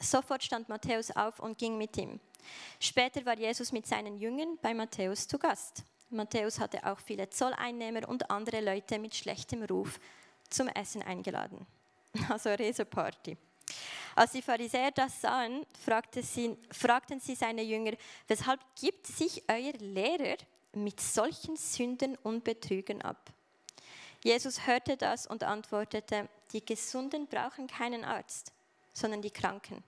[0.00, 2.20] Sofort stand Matthäus auf und ging mit ihm.
[2.80, 5.84] Später war Jesus mit seinen Jüngern bei Matthäus zu Gast.
[6.10, 10.00] Matthäus hatte auch viele Zolleinnehmer und andere Leute mit schlechtem Ruf
[10.48, 11.66] zum Essen eingeladen.
[12.28, 13.36] Also Reseparty.
[14.14, 17.92] Als die Pharisäer das sahen, fragten sie, fragten sie seine Jünger,
[18.26, 20.38] weshalb gibt sich euer Lehrer
[20.72, 23.30] mit solchen Sünden und Betrügen ab?
[24.24, 28.52] Jesus hörte das und antwortete, die Gesunden brauchen keinen Arzt,
[28.92, 29.84] sondern die Kranken.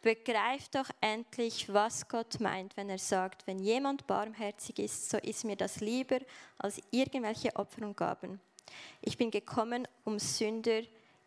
[0.00, 5.44] Begreift doch endlich, was Gott meint, wenn er sagt, wenn jemand barmherzig ist, so ist
[5.44, 6.20] mir das lieber
[6.56, 8.40] als irgendwelche Opfer und Gaben.
[9.00, 10.82] Ich bin gekommen, um Sünder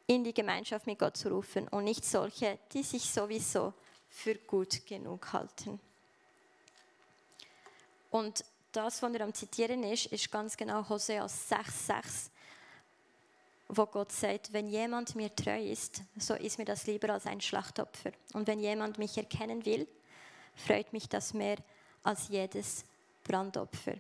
[0.08, 3.74] in die Gemeinschaft mit Gott zu rufen und nicht solche, die sich sowieso
[4.10, 5.80] für gut genug halten.
[8.10, 12.30] Und das, was er am Zitieren ist, ist ganz genau Hosea 6,6,
[13.74, 17.40] wo Gott sagt, wenn jemand mir treu ist, so ist mir das lieber als ein
[17.40, 18.12] Schlachtopfer.
[18.34, 19.88] Und wenn jemand mich erkennen will,
[20.56, 21.58] freut mich das mehr
[22.04, 22.84] als jedes
[23.24, 23.94] Brandopfer.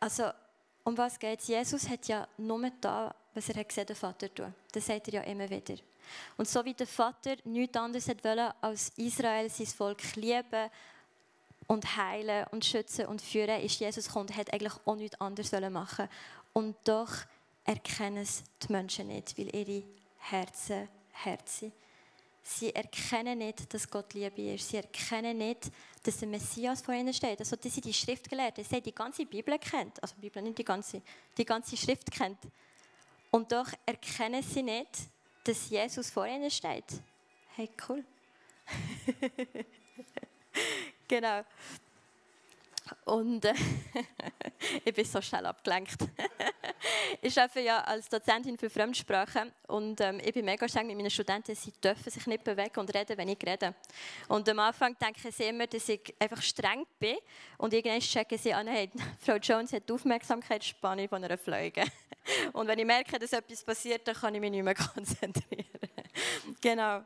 [0.00, 0.30] Also,
[0.84, 1.48] um was geht es?
[1.48, 4.52] Jesus hat ja nur da, was er hat gesehen, der Vater tun.
[4.72, 5.76] Das sagt er ja immer wieder.
[6.36, 10.68] Und so wie der Vater nichts anderes wollte, als Israel, sein Volk lieben
[11.68, 15.52] und heilen und schützen und führen, ist Jesus gekommen und hat eigentlich auch nichts anderes
[15.70, 16.08] machen
[16.52, 17.12] Und doch
[17.64, 19.84] erkennen es die Menschen nicht, weil ihre
[20.18, 20.88] Herzen
[21.24, 21.72] hart sind.
[22.44, 24.68] Sie erkennen nicht, dass Gott Liebe ist.
[24.68, 25.70] Sie erkennen nicht,
[26.02, 27.38] dass der Messias vor ihnen steht.
[27.38, 30.02] Also, dass sie die Schrift gelernt haben, sie die ganze Bibel kennt.
[30.02, 31.02] Also, die Bibel nicht die ganze,
[31.38, 32.38] die ganze Schrift kennt.
[33.30, 34.90] Und doch erkennen sie nicht,
[35.44, 36.84] dass Jesus vor ihnen steht.
[37.54, 38.04] Hey, cool.
[41.08, 41.42] genau.
[43.04, 43.54] Und äh,
[44.84, 45.96] ich bin so schnell abgelenkt.
[47.22, 51.10] ich arbeite ja als Dozentin für Fremdsprachen und ähm, ich bin mega streng mit meinen
[51.10, 53.74] Studenten, sie dürfen sich nicht bewegen und reden, wenn ich rede.
[54.28, 57.16] Und am Anfang denken sie immer, dass ich einfach streng bin
[57.58, 61.84] und irgendwann checken sie an, hey, Frau Jones hat die Aufmerksamkeitsspanne von einer Fliege.
[62.52, 65.66] und wenn ich merke, dass etwas passiert, dann kann ich mich nicht mehr konzentrieren.
[66.60, 67.02] genau.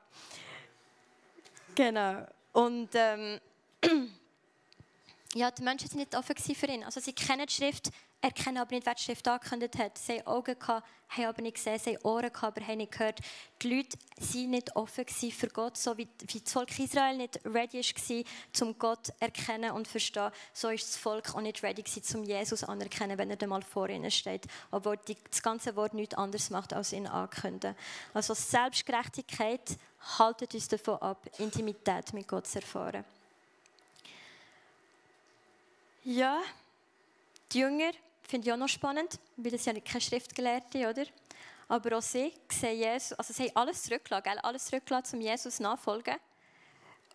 [1.74, 2.26] Genau.
[2.52, 3.38] Und ähm,
[5.36, 6.82] ja, die Menschen sind nicht offen für ihn.
[6.82, 7.90] Also sie kennen die Schrift,
[8.22, 9.98] erkennen aber nicht, wer die Schrift angekündigt hat.
[9.98, 12.92] Sie haben Augen gehabt, haben aber nicht gesehen, sie haben Ohren gehabt, aber haben nicht
[12.92, 13.20] gehört.
[13.60, 17.80] Die Leute waren nicht offen für Gott, so wie, wie das Volk Israel nicht ready
[17.82, 20.30] war, um Gott zu erkennen und zu verstehen.
[20.54, 23.90] So ist das Volk auch nicht ready um Jesus anerkennen, wenn er dann mal vor
[23.90, 24.46] ihnen steht.
[24.70, 24.98] Obwohl
[25.30, 27.76] das ganze Wort nichts anderes macht, als ihn ankündigen.
[28.14, 29.76] Also Selbstgerechtigkeit
[30.18, 33.04] haltet uns davon ab, Intimität mit Gott zu erfahren.
[36.08, 36.40] Ja,
[37.50, 37.90] die Jünger
[38.22, 41.04] finde ich auch noch spannend, weil das ja keine Schriftgelehrte, oder?
[41.66, 46.14] Aber auch sie sehen Jesus, also sie haben alles zurückgelassen, alles zurückgelassen, um Jesus nachfolgen.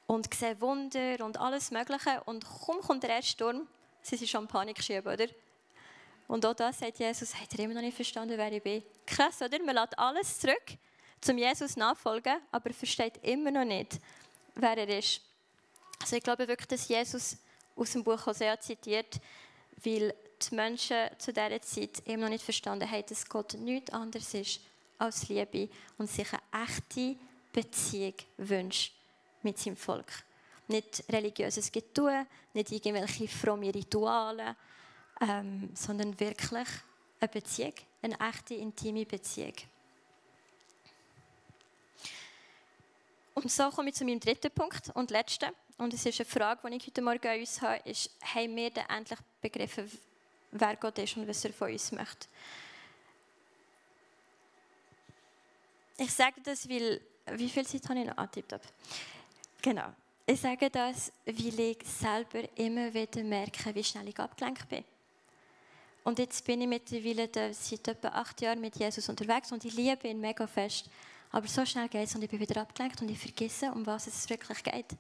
[0.08, 2.22] Und sehen Wunder und alles Mögliche.
[2.26, 3.66] Und kaum kommt der erste Sturm,
[4.02, 5.28] sie sind schon in Panik geschoben, oder?
[6.28, 8.84] Und auch da sagt Jesus, hat er immer noch nicht verstanden, wer ich bin.
[9.06, 9.58] Krass, oder?
[9.64, 10.78] Man lässt alles zurück,
[11.22, 14.02] zum Jesus nachfolgen, aber versteht immer noch nicht,
[14.56, 15.22] wer er ist.
[16.02, 17.38] Also ich glaube wirklich, dass Jesus
[17.82, 19.20] aus dem Buch Hosea zitiert,
[19.84, 24.34] weil die Menschen zu dieser Zeit eben noch nicht verstanden haben, dass Gott nichts anderes
[24.34, 24.62] ist
[25.00, 25.67] als Liebe
[25.98, 27.15] und sich eine echte
[27.52, 28.94] Beziehung wünscht
[29.41, 30.12] mit seinem Volk.
[30.67, 34.56] Nicht religiöses Getue, nicht irgendwelche fromme Rituale,
[35.20, 36.67] ähm, sondern wirklich
[37.20, 39.56] eine Beziehung, eine echte, intime Beziehung.
[43.34, 45.50] Und so komme ich zu meinem dritten Punkt und letzten.
[45.82, 48.70] Und es ist eine Frage, die ich heute Morgen an uns habe, ist, haben wir
[48.70, 49.89] denn endlich begriffen,
[50.52, 52.28] wer Gott ist und was er von uns möchte?
[55.98, 58.62] Ich sage das, weil, wie viel Zeit habe ich noch angetippt?
[59.60, 59.91] Genau.
[60.28, 64.84] Ich sage das, weil ich selber immer wieder merke, wie schnell ich abgelenkt bin.
[66.04, 70.08] Und jetzt bin ich mittlerweile seit etwa acht Jahren mit Jesus unterwegs und ich liebe
[70.08, 70.91] ihn mega fest.
[71.32, 74.06] Aber so schnell geht es und ich bin wieder abgelenkt und ich vergesse, um was
[74.06, 74.96] es wirklich geht.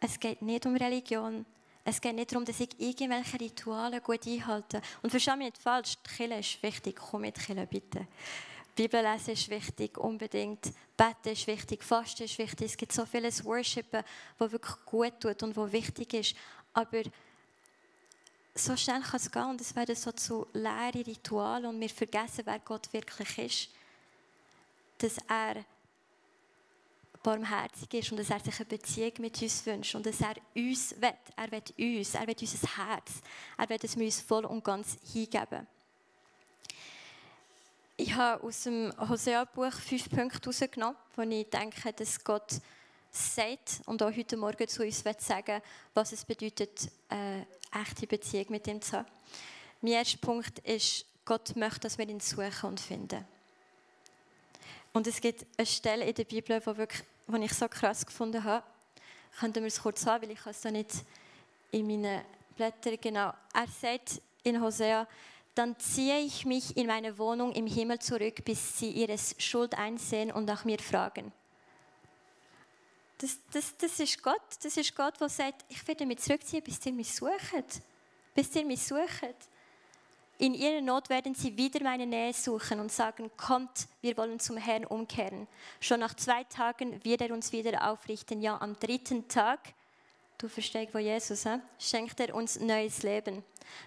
[0.00, 1.44] Es geht nicht um Religion.
[1.84, 4.82] Es geht nicht darum, dass ich irgendwelche Rituale gut einhalte.
[5.02, 6.96] Und verstehe mich nicht falsch, die Kirche ist wichtig.
[6.96, 8.06] Komm mit Kirche, bitte.
[8.78, 10.72] Bibel lesen ist wichtig, unbedingt.
[10.96, 12.66] Beten ist wichtig, Fasten ist wichtig.
[12.68, 14.04] Es gibt so vieles Worshipen,
[14.38, 16.36] was wirklich gut tut und was wichtig ist.
[16.72, 17.02] Aber
[18.54, 22.42] so schnell kann es gehen und es werden so zu leeren Ritualen und wir vergessen,
[22.44, 23.68] wer Gott wirklich ist.
[24.98, 25.64] Dass er
[27.22, 30.94] barmherzig ist und dass er sich eine Beziehung mit uns wünscht und dass er uns
[31.00, 31.14] will.
[31.36, 33.20] Er will uns, er will unser Herz.
[33.56, 35.66] Er will, dass wir uns voll und ganz hingeben.
[37.96, 42.60] Ich habe aus dem Hosea-Buch fünf Punkte herausgenommen, wo ich denke, dass Gott
[43.10, 45.60] sagt und auch heute Morgen zu uns sagen
[45.94, 49.08] was es bedeutet, eine echte Beziehung mit ihm zu haben.
[49.80, 53.24] Mein erster Punkt ist, Gott möchte, dass wir ihn suchen und finden.
[54.98, 58.42] Und es gibt eine Stelle in der Bibel, die, wirklich, die ich so krass gefunden
[58.42, 58.66] habe.
[59.38, 60.90] Könnten wir es kurz haben, weil ich es da nicht
[61.70, 62.24] in meinen
[62.56, 63.32] Blättern genau.
[63.54, 65.06] Er sagt in Hosea,
[65.54, 70.32] dann ziehe ich mich in meine Wohnung im Himmel zurück, bis sie ihre Schuld einsehen
[70.32, 71.30] und nach mir fragen.
[73.18, 76.84] Das, das, das ist Gott, das ist Gott, der sagt, ich werde mich zurückziehen, bis
[76.84, 77.82] ihr mich sucht.
[78.34, 79.36] Bis ihr mich sucht.
[80.40, 84.56] In ihrer Not werden sie wieder meine Nähe suchen und sagen, kommt, wir wollen zum
[84.56, 85.48] Herrn umkehren.
[85.80, 88.40] Schon nach zwei Tagen wird er uns wieder aufrichten.
[88.40, 89.58] Ja, am dritten Tag,
[90.38, 91.58] du verstehst, wo Jesus, he?
[91.80, 93.42] schenkt er uns neues Leben.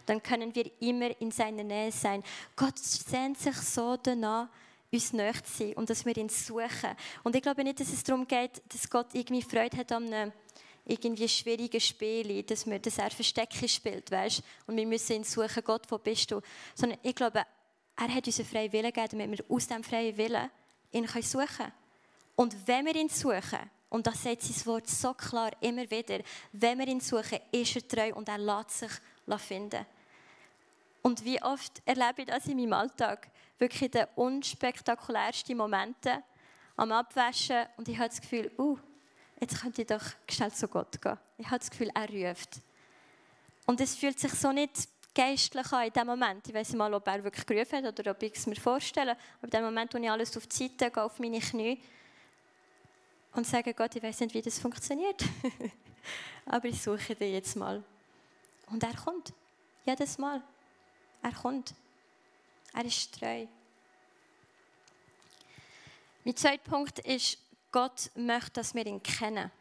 [0.06, 2.22] Dann können wir immer in seiner Nähe sein.
[2.58, 4.50] Gott sehnt sich so danach,
[4.92, 6.98] uns näher zu sein und dass wir ihn suchen.
[7.24, 10.34] Und ich glaube nicht, dass es darum geht, dass Gott irgendwie Freude hat an einem
[10.86, 14.42] irgendwie schwierigen Spielen, dass, wir, dass er Verstecke spielt, weißt?
[14.68, 16.42] Und wir müssen ihn suchen, Gott, wo bist du?
[16.76, 17.46] Sondern ich glaube,
[17.96, 20.50] er hat uns einen freien Willen gegeben, damit wir aus diesem freien Willen
[20.92, 21.72] ihn suchen können.
[22.36, 26.20] Und wenn wir ihn suchen, und das sagt sein Wort so klar immer wieder,
[26.54, 28.92] wenn wir ihn suchen, ist er treu und er lässt sich
[29.38, 29.86] finden.
[31.02, 33.30] Und wie oft erlebe ich das in meinem Alltag?
[33.58, 36.24] Wirklich die unspektakulärsten Momente
[36.76, 38.78] am Abwaschen und ich habe das Gefühl, uh,
[39.42, 41.18] jetzt könnte ich doch schnell zu Gott gehen.
[41.38, 42.62] Ich habe das Gefühl, er ruft.
[43.66, 46.48] Und es fühlt sich so nicht geistlich an in dem Moment.
[46.48, 49.12] Ich weiß nicht mal, ob er wirklich gerufen hat oder ob ich es mir vorstelle.
[49.12, 51.82] Aber in dem Moment, wo ich alles auf die Seite gehe, auf meine Knie
[53.34, 55.24] und sage, Gott, ich weiß nicht, wie das funktioniert.
[56.46, 57.84] Aber ich suche den jetzt mal.
[58.68, 59.34] Und er kommt.
[59.86, 60.42] Jedes Mal.
[61.22, 61.74] Er kommt.
[62.74, 63.46] Er ist treu.
[66.24, 67.38] Mein zweiter Punkt ist,
[67.72, 69.52] Gott möchte, dass wir ihn kennen.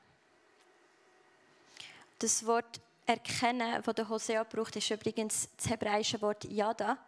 [2.19, 6.99] Das Wort erkennen, das der Hosea braucht, ist übrigens das hebräische Wort Yada.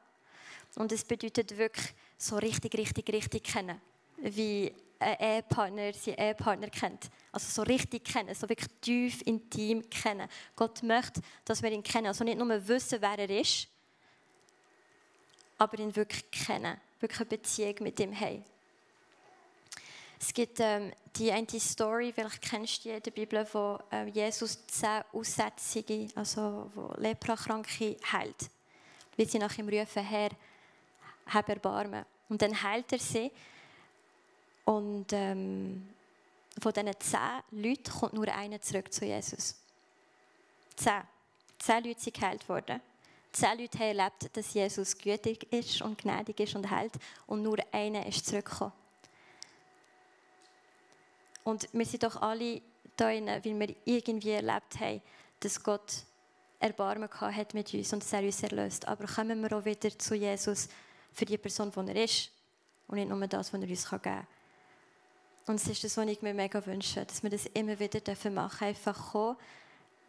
[0.76, 3.80] Und es bedeutet wirklich so richtig, richtig, richtig kennen.
[4.16, 7.10] Wie ein Ehepartner seinen Ehepartner kennt.
[7.32, 10.28] Also so richtig kennen, so wirklich tief, intim kennen.
[10.56, 12.06] Gott möchte, dass wir ihn kennen.
[12.06, 13.68] Also nicht nur wissen, wer er ist,
[15.58, 16.80] aber ihn wirklich kennen.
[17.00, 18.44] Wirklich eine Beziehung mit ihm haben.
[20.24, 24.06] Es gibt ähm, die eine Story, vielleicht kennst du die in der Bibel, wo äh,
[24.06, 28.48] Jesus zehn Aussätzige, also wo Leprakranke heilt.
[29.16, 30.30] Weil sie nach ihm rufen, Herr,
[31.26, 32.04] hab Erbarmen.
[32.28, 33.32] Und dann heilt er sie.
[34.64, 35.88] Und ähm,
[36.60, 39.56] von diesen zehn Leuten kommt nur einer zurück zu Jesus.
[40.76, 41.02] Zehn.
[41.58, 42.80] Zehn Leute sind geheilt worden.
[43.32, 46.92] Zehn Leute haben erlebt, dass Jesus gütig ist und gnädig ist und heilt.
[47.26, 48.81] Und nur einer ist zurückgekommen.
[51.44, 52.62] Und wir sind doch alle
[52.96, 55.02] da drin, weil wir irgendwie erlebt haben,
[55.40, 56.04] dass Gott
[56.58, 58.86] Erbarmen hat mit uns und dass er uns erlöst.
[58.86, 60.68] Aber kommen wir auch wieder zu Jesus
[61.12, 62.30] für die Person, die er ist
[62.86, 64.26] und nicht nur das, was er uns geben kann.
[65.46, 68.04] Und es ist das, was ich mir mega wünsche, dass wir das immer wieder machen
[68.04, 68.38] dürfen.
[68.38, 69.36] Einfach kommen,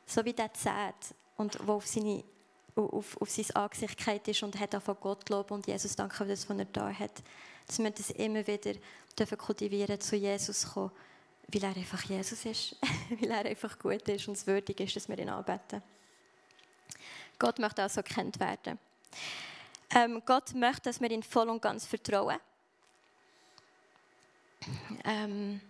[0.06, 2.24] so wie der Zät, und wo auf, seine,
[2.76, 6.48] auf, auf sein Angesicht ist und hat von Gott loben und Jesus danken für das,
[6.48, 7.24] was er da hat.
[7.66, 8.74] Dass wir das immer wieder
[9.18, 10.92] dürfen kultivieren, zu Jesus kommen
[11.48, 12.76] weil er einfach Jesus ist,
[13.20, 15.82] weil er einfach gut ist und es würdig ist, dass wir ihn anbeten.
[17.40, 18.80] Gott möchte also erkannt werden.
[19.96, 22.38] Ähm, Gott möchte, dass wir ihn voll und ganz vertrauen.
[25.04, 25.62] Ähm,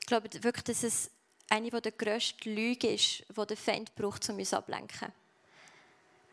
[0.00, 1.10] ich glaube wirklich, dass es
[1.48, 5.12] eine der grössten Lügen ist, die der Feind braucht, um uns ablenken.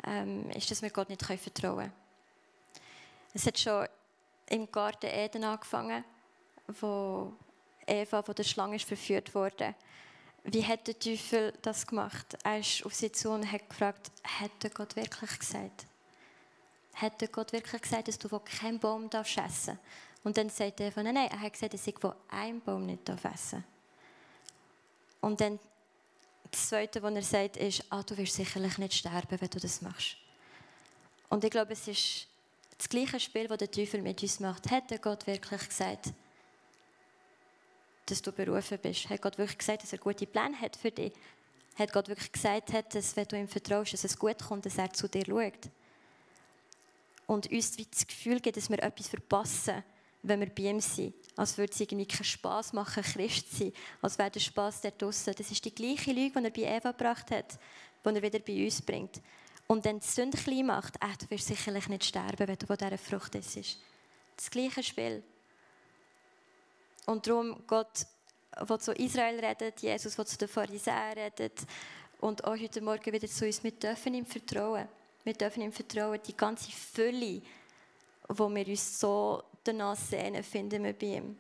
[0.05, 1.93] Ähm, ist, dass wir Gott nicht vertrauen können.
[3.33, 3.87] Es hat schon
[4.47, 6.03] im Garten Eden angefangen,
[6.79, 7.33] wo
[7.89, 9.75] Eva von der Schlange verführt wurde.
[10.43, 12.37] Wie hat der Teufel das gemacht?
[12.43, 15.85] Er ist auf sie zu und hat gefragt, hat Gott wirklich gesagt?
[16.93, 19.71] Hat Gott wirklich gesagt, dass du von keinem Baum essen darfst?
[20.23, 23.07] Und dann sagt Eva, nein, nein, er hat gesagt, dass ich von einem Baum nicht
[23.07, 23.63] essen darf.
[25.21, 25.59] Und dann
[26.51, 29.81] das Zweite, was er sagt, ist, ah, du wirst sicherlich nicht sterben, wenn du das
[29.81, 30.17] machst.
[31.29, 32.27] Und ich glaube, es ist
[32.77, 34.69] das gleiche Spiel, das der Teufel mit uns macht.
[34.71, 36.11] Hat Gott wirklich gesagt,
[38.11, 39.09] dass du berufen bist?
[39.09, 41.13] Hat Gott wirklich gesagt, dass er gute Pläne hat für dich?
[41.75, 44.91] Hat Gott wirklich gesagt, dass wenn du ihm vertraust, dass es gut kommt, dass er
[44.91, 45.69] zu dir schaut?
[47.27, 49.83] Und uns das Gefühl gibt, dass wir etwas verpassen,
[50.23, 51.13] wenn wir bei ihm sind.
[51.35, 53.73] Als würde es irgendwie keinen Spass machen, Christ zu sein.
[54.01, 55.33] Als wäre der Spass der draussen.
[55.37, 57.57] Das ist die gleiche Lüge, die er bei Eva gebracht hat,
[58.03, 59.21] die er wieder bei uns bringt.
[59.67, 62.75] Und dann die Sünde klein macht, äh, du wirst sicherlich nicht sterben, wenn du von
[62.75, 63.77] dieser Frucht isst.
[64.35, 65.23] Das gleiche Spiel.
[67.09, 68.05] Und darum, Gott,
[68.55, 71.59] der zu Israel redet, Jesus, der zu den Pharisäern redet
[72.21, 74.87] und auch heute Morgen wieder zu uns, wir dürfen ihm vertrauen.
[75.23, 77.41] Wir dürfen ihm vertrauen, die ganze Fülle,
[78.27, 81.35] wo wir uns so danach sehnen, finden wir bei ihm.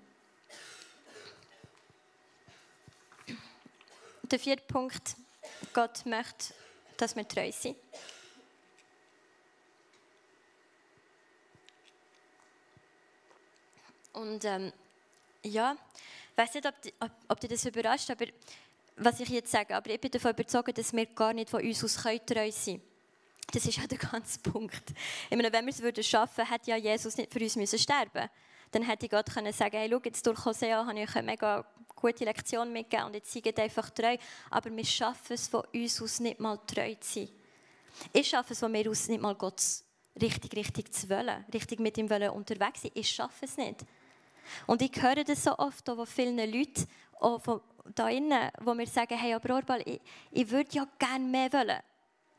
[4.23, 5.17] Der vierte Punkt,
[5.71, 6.51] Gott möchte,
[6.97, 7.77] dass wir treu sind.
[14.13, 14.73] Und ähm,
[15.43, 15.75] ja,
[16.31, 18.25] ich weiß nicht, ob, ob, ob dich das überrascht, aber
[18.95, 21.83] was ich jetzt sage, aber ich bin davon überzeugt, dass wir gar nicht von uns
[21.83, 22.81] aus treu sein können.
[23.51, 24.83] Das ist ja der ganze Punkt.
[25.29, 28.29] Ich meine, wenn wir es würden schaffen, hätte ja Jesus nicht für uns müssen sterben.
[28.71, 32.23] Dann hätte Gott können sagen, hey, schau, jetzt durch Hosea habe ich eine mega gute
[32.23, 34.17] Lektion mitgegeben und jetzt seid einfach treu.
[34.51, 37.29] Aber wir schaffen es von uns aus nicht mal treu zu sein.
[38.13, 39.61] Ich schaffe es von mir aus nicht mal Gott
[40.21, 42.91] richtig, richtig zu wollen, richtig mit ihm wollen unterwegs sein.
[42.93, 43.85] Ich schaffe es nicht.
[44.67, 46.87] Und ich höre das so oft von vielen Leuten,
[47.19, 47.61] auch von
[47.95, 49.99] da innen, wo mir sagen, hey, aber Orbal, ich,
[50.31, 51.79] ich würde ja gerne mehr wollen.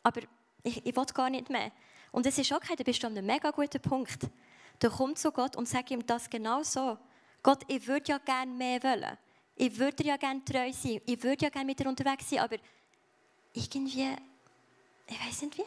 [0.02, 0.20] Aber
[0.62, 1.72] ich, ich will gar nicht mehr.
[2.12, 4.28] Und es ist okay, da bist du an einem mega guten Punkt.
[4.78, 6.98] Da kommt zu Gott und sag ihm das genau so.
[7.42, 9.16] Gott, ich würde ja gerne mehr wollen.
[9.56, 11.00] Ich würde ja gerne treu sein.
[11.04, 12.56] Ich würde ja gerne mit dir unterwegs sein, aber
[13.52, 14.16] irgendwie,
[15.06, 15.64] ich weiß nicht wie.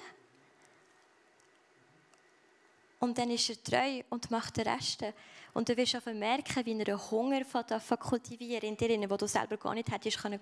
[2.99, 5.03] Und dann ist er treu und macht den Rest.
[5.53, 9.57] Und du wirst einfach merken, wie er Hunger von kultivieren in dir, den du selber
[9.57, 10.39] gar nicht hättest können.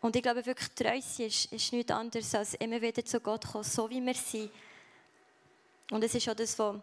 [0.00, 3.46] Und ich glaube wirklich, treu sein ist, ist nichts anderes, als immer wieder zu Gott
[3.46, 4.50] kommen, so wie wir sind.
[5.90, 6.74] Und es ist auch das, was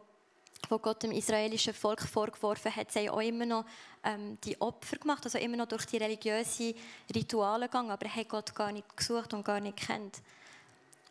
[0.82, 3.66] Gott dem israelischen Volk vorgeworfen hat, sie haben auch immer noch
[4.04, 6.74] ähm, die Opfer gemacht, also immer noch durch die religiösen
[7.14, 10.22] Rituale gegangen, aber er hat Gott gar nicht gesucht und gar nicht kennt.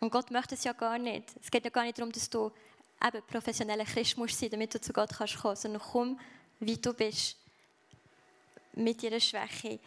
[0.01, 1.25] Und Gott möchte es ja gar nicht.
[1.43, 2.53] Es geht ja gar nicht darum, dass du
[3.05, 6.21] eben professioneller Christ musst sein, damit du zu Gott kannst kommen, sondern komm,
[6.61, 7.37] wie du bist,
[8.75, 9.79] mit deiner Schwäche,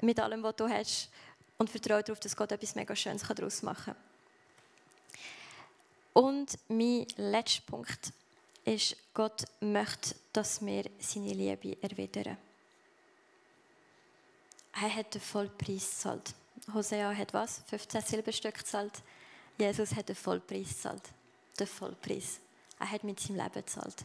[0.00, 1.10] mit allem, was du hast
[1.58, 4.12] und vertraue darauf, dass Gott etwas mega Schönes daraus machen kann.
[6.12, 8.12] Und mein letzter Punkt
[8.64, 12.36] ist, Gott möchte, dass wir seine Liebe erwidern.
[14.74, 16.34] Er hat den Vollpreis gezahlt.
[16.72, 17.62] Hosea hat was?
[17.66, 19.02] 15 Silberstück gezahlt.
[19.58, 21.02] Jesus hat den Vollpreis gezahlt.
[21.58, 22.40] Den Vollpreis.
[22.82, 24.04] Er hat mit seinem Leben gezahlt.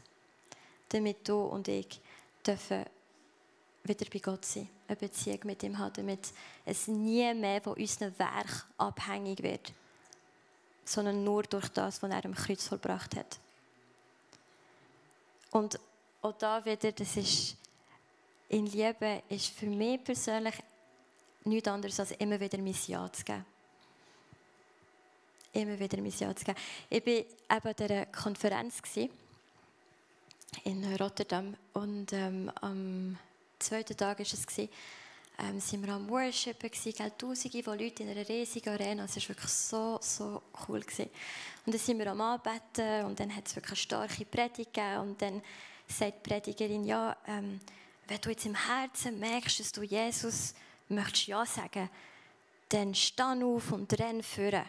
[0.90, 2.00] Damit du und ich
[2.46, 2.86] dürfen
[3.84, 6.32] wieder bei Gott sein, eine Beziehung mit ihm haben, damit
[6.64, 9.74] es nie mehr von unserem Werk abhängig wird,
[10.86, 13.40] sondern nur durch das, was er am Kreuz vollbracht hat.
[15.50, 15.80] Und
[16.22, 17.58] auch da wieder, das ist,
[18.50, 20.56] in Liebe ist für mich persönlich
[21.46, 23.44] nichts anderes, als immer wieder mein Ja zu geben.
[25.54, 26.58] Immer wieder mein Ja zu geben.
[26.90, 28.82] Ich war eben an dieser Konferenz
[30.64, 33.18] in Rotterdam und ähm, am
[33.60, 34.46] zweiten Tag war es,
[35.40, 39.06] ähm, sind wir am Worshipen gewesen, Tausende von Leuten in einer riesigen Arena.
[39.06, 40.82] Es war wirklich so, so cool.
[40.82, 41.10] Gewesen.
[41.66, 45.02] Und dann sind wir am Anbeten und dann hat es wirklich eine starke Predigt gegeben
[45.02, 45.42] und dann
[45.88, 47.60] sagt die Predigerin, ja, ähm,
[48.08, 50.54] wenn du jetzt im Herzen merkst, dass du Jesus
[50.90, 51.90] möchtest Ja sagen,
[52.70, 54.66] dann steh auf und renn führen.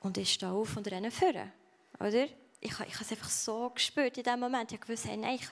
[0.00, 1.52] Und ich stehe auf und renne führen.
[1.98, 2.24] Oder?
[2.60, 4.72] Ich, ich habe es einfach so gespürt in dem Moment.
[4.72, 5.48] Ich wusste, nein, ich,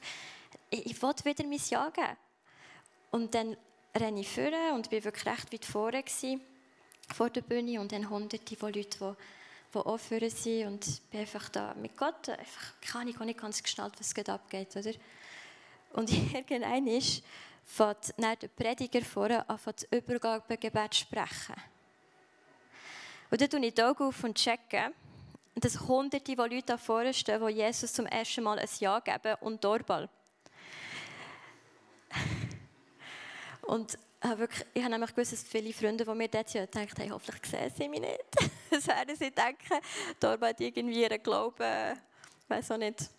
[0.70, 2.16] ich, ich will wieder mein Ja geben.
[3.11, 3.57] Und dann
[3.94, 6.40] renne ich vor und bin wirklich recht weit vorne gewesen,
[7.14, 11.20] vor der Bühne und dann hunderte von Leuten, die, die auch vorne sind und bin
[11.20, 14.92] einfach da mit Gott, einfach, keine Ahnung, nicht ganz geschnallt, was gerade abgeht, oder?
[15.92, 17.22] Und irgendein ist,
[17.64, 21.55] fängt der Prediger vorne an, das Übergabegebet zu sprechen.
[23.31, 24.93] Und dann tue ich die Augen auf und checke,
[25.55, 29.37] dass hunderte von Leuten da vorne stehen, die Jesus zum ersten Mal ein Ja geben
[29.41, 30.09] und Doorball.
[33.62, 36.99] Und habe wirklich, ich habe nämlich gewusst, dass viele Freunde von mir dort sind, gedacht
[36.99, 38.24] haben, hoffentlich sehen sie mich nicht.
[38.70, 39.81] das werden sie denken,
[40.20, 42.01] Doorball hat irgendwie ihren Glauben,
[42.49, 43.11] weiß auch nicht,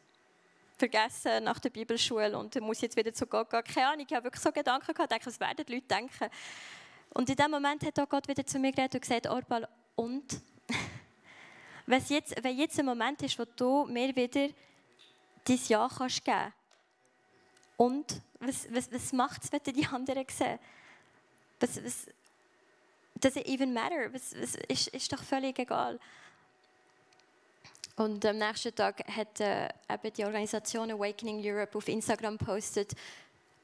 [0.78, 3.64] vergessen nach der Bibelschule und muss jetzt wieder zu Gott gehen.
[3.64, 6.30] Keine Ahnung, ich habe wirklich so Gedanken gehabt, denke, was werden die Leute denken.
[7.14, 9.68] Und in dem Moment hat auch Gott wieder zu mir geredet und gesagt, Orbal,
[9.98, 10.42] und?
[11.86, 14.48] wenn, jetzt, wenn jetzt ein Moment ist, wo du mir wieder
[15.44, 16.54] dein Ja kannst geben
[17.76, 20.60] und was, was, was macht es, wenn du die anderen sehen?
[21.60, 22.08] Was, was,
[23.16, 24.14] does it even matter?
[24.14, 26.00] Was, was ist, ist doch völlig egal.
[27.96, 32.94] Und am nächsten Tag hat äh, eben die Organisation Awakening Europe auf Instagram postet,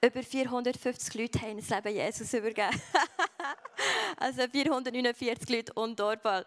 [0.04, 2.82] über 450 Leute haben das Leben Jesus übergeben.
[4.24, 6.46] also 449 Leute und Doorball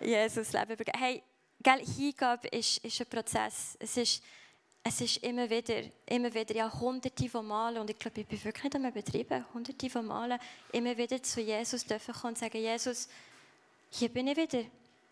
[0.00, 0.98] Jesus Leben übergeben.
[0.98, 1.22] Hey,
[1.62, 3.76] gell, Hingabe ist, ist ein Prozess.
[3.78, 4.22] Es ist,
[4.82, 8.42] es ist immer wieder, immer wieder, ja, hunderte von Malen, und ich glaube, ich bin
[8.42, 10.38] wirklich nicht einmal betrieben, hunderte von Malen,
[10.72, 13.08] immer wieder zu Jesus dürfen kommen und sagen, Jesus,
[13.90, 14.64] hier bin ich wieder.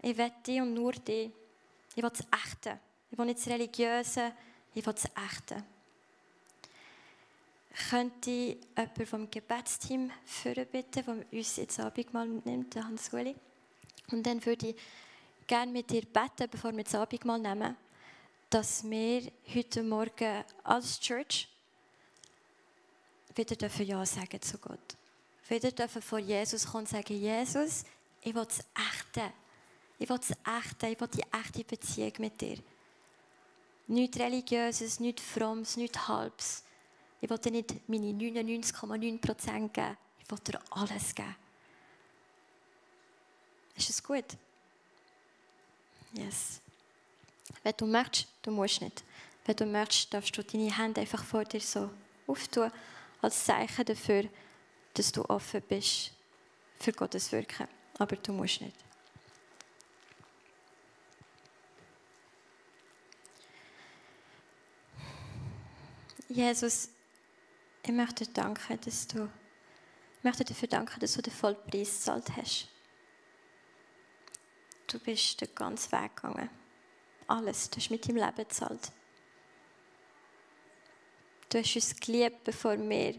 [0.03, 1.31] Ich will dich und nur dich.
[1.95, 2.79] Ich will das Echte.
[3.11, 4.33] Ich will nicht das Religiöse,
[4.75, 5.63] ich will das Echte.
[7.89, 13.37] Könnte jemand vom Gebetsteam führen bitten, der uns jetzt Abendmahl nimmt, der Hans-Uli?
[14.11, 14.77] Und dann würde ich
[15.47, 17.77] gerne mit dir beten, bevor wir das Abendmahl nehmen,
[18.51, 21.49] dass wir heute Morgen als Church
[23.37, 24.97] wieder dürfen Ja sagen zu Gott.
[25.49, 27.85] Wieder dürfen vor Jesus kommen und sagen, Jesus,
[28.21, 29.33] ich will das Echte.
[29.99, 32.59] Ich will das Echte, ich will die echte Beziehung mit dir.
[33.87, 36.64] Nichts Religiöses, nichts Frommes, nichts Halbes.
[37.21, 39.97] Ich will dir nicht meine 99,9% geben.
[40.18, 41.37] Ich will dir alles geben.
[43.77, 44.25] Ist es gut?
[46.12, 46.61] Yes.
[47.62, 49.05] Wenn du möchtest, du musst nicht.
[49.45, 51.91] Wenn du möchtest, darfst du deine Hände einfach vor dir so
[52.27, 52.71] auftun,
[53.23, 54.25] als Zeichen dafür,
[54.95, 56.12] dass du offen bist
[56.79, 57.68] für Gottes Wirken.
[57.99, 58.77] Aber du musst nicht.
[66.29, 66.91] Jesus,
[67.83, 69.28] ich möchte danken, dass du,
[70.18, 72.68] ich möchte dafür danken, dass du den Vollpreis gezahlt hast.
[74.87, 76.51] Du bist den ganzen Weg gegangen.
[77.26, 78.91] Alles, du hast mit deinem Leben gezahlt.
[81.49, 83.14] Du hast uns geliebt, bevor wir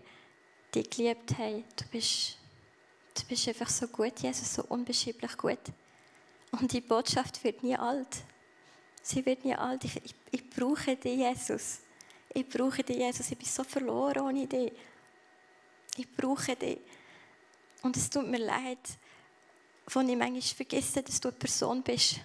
[0.74, 1.64] dich geliebt haben.
[1.76, 2.38] Du bist,
[3.16, 5.60] du bist einfach so gut, Jesus, so unbeschreiblich gut.
[6.52, 8.24] Und die Botschaft wird nie alt.
[9.02, 9.84] Sie wird nie alt.
[9.86, 11.80] Ich, ich, ich brauche dich, Jesus.
[12.34, 13.32] Ich brauche dich, Jesus.
[13.32, 14.72] Ich bin so verloren ohne dich.
[15.98, 16.80] Ich brauche dich.
[17.82, 18.80] Und es tut mir leid,
[19.88, 22.22] von ich manchmal vergesse, dass du eine Person bist.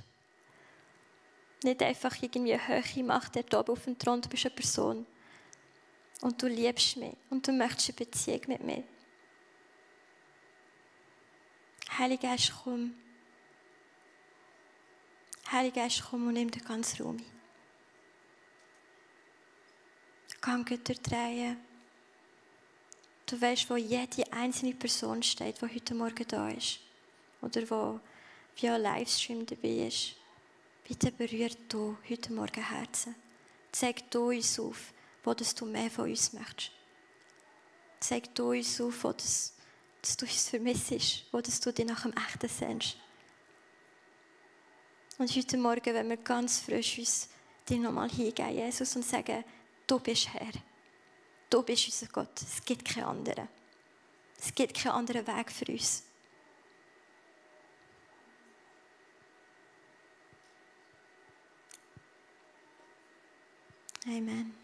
[1.65, 5.07] Nicht einfach irgendwie eine höhere Macht, der oben auf dem Thron, du bist eine Person.
[6.21, 8.85] Und du liebst mich und du möchtest eine Beziehung mit mir.
[11.99, 12.95] Heiliger Geist, komm.
[15.51, 17.36] Heiliger Geist, komm und nimm den ganzen Raum ein.
[20.47, 21.57] Gang drehen.
[23.27, 26.79] Du weißt, wo jede einzelne Person steht, die heute Morgen da ist.
[27.43, 27.99] Oder wo
[28.55, 30.15] via Livestream dabei ist.
[30.87, 33.17] Bitte berührt du heute Morgen Herzen.
[33.73, 34.93] Zeig du uns auf,
[35.25, 36.71] wo du mehr von uns möchtest.
[37.99, 39.53] Zeig du uns auf, wo das,
[40.01, 42.97] dass du uns vermisst, wo das du dich nach dem Echten sehnst.
[45.19, 47.29] Und heute Morgen, wenn wir ganz frisch uns
[47.69, 49.43] dir nochmal hingeben, Jesus, und sagen,
[49.87, 50.53] du bist Herr.
[51.49, 52.43] Du bist unser Gott.
[52.43, 53.49] Es gibt keinen anderen.
[54.39, 56.03] Es gibt keinen anderen Weg für uns.
[64.07, 64.55] Amen.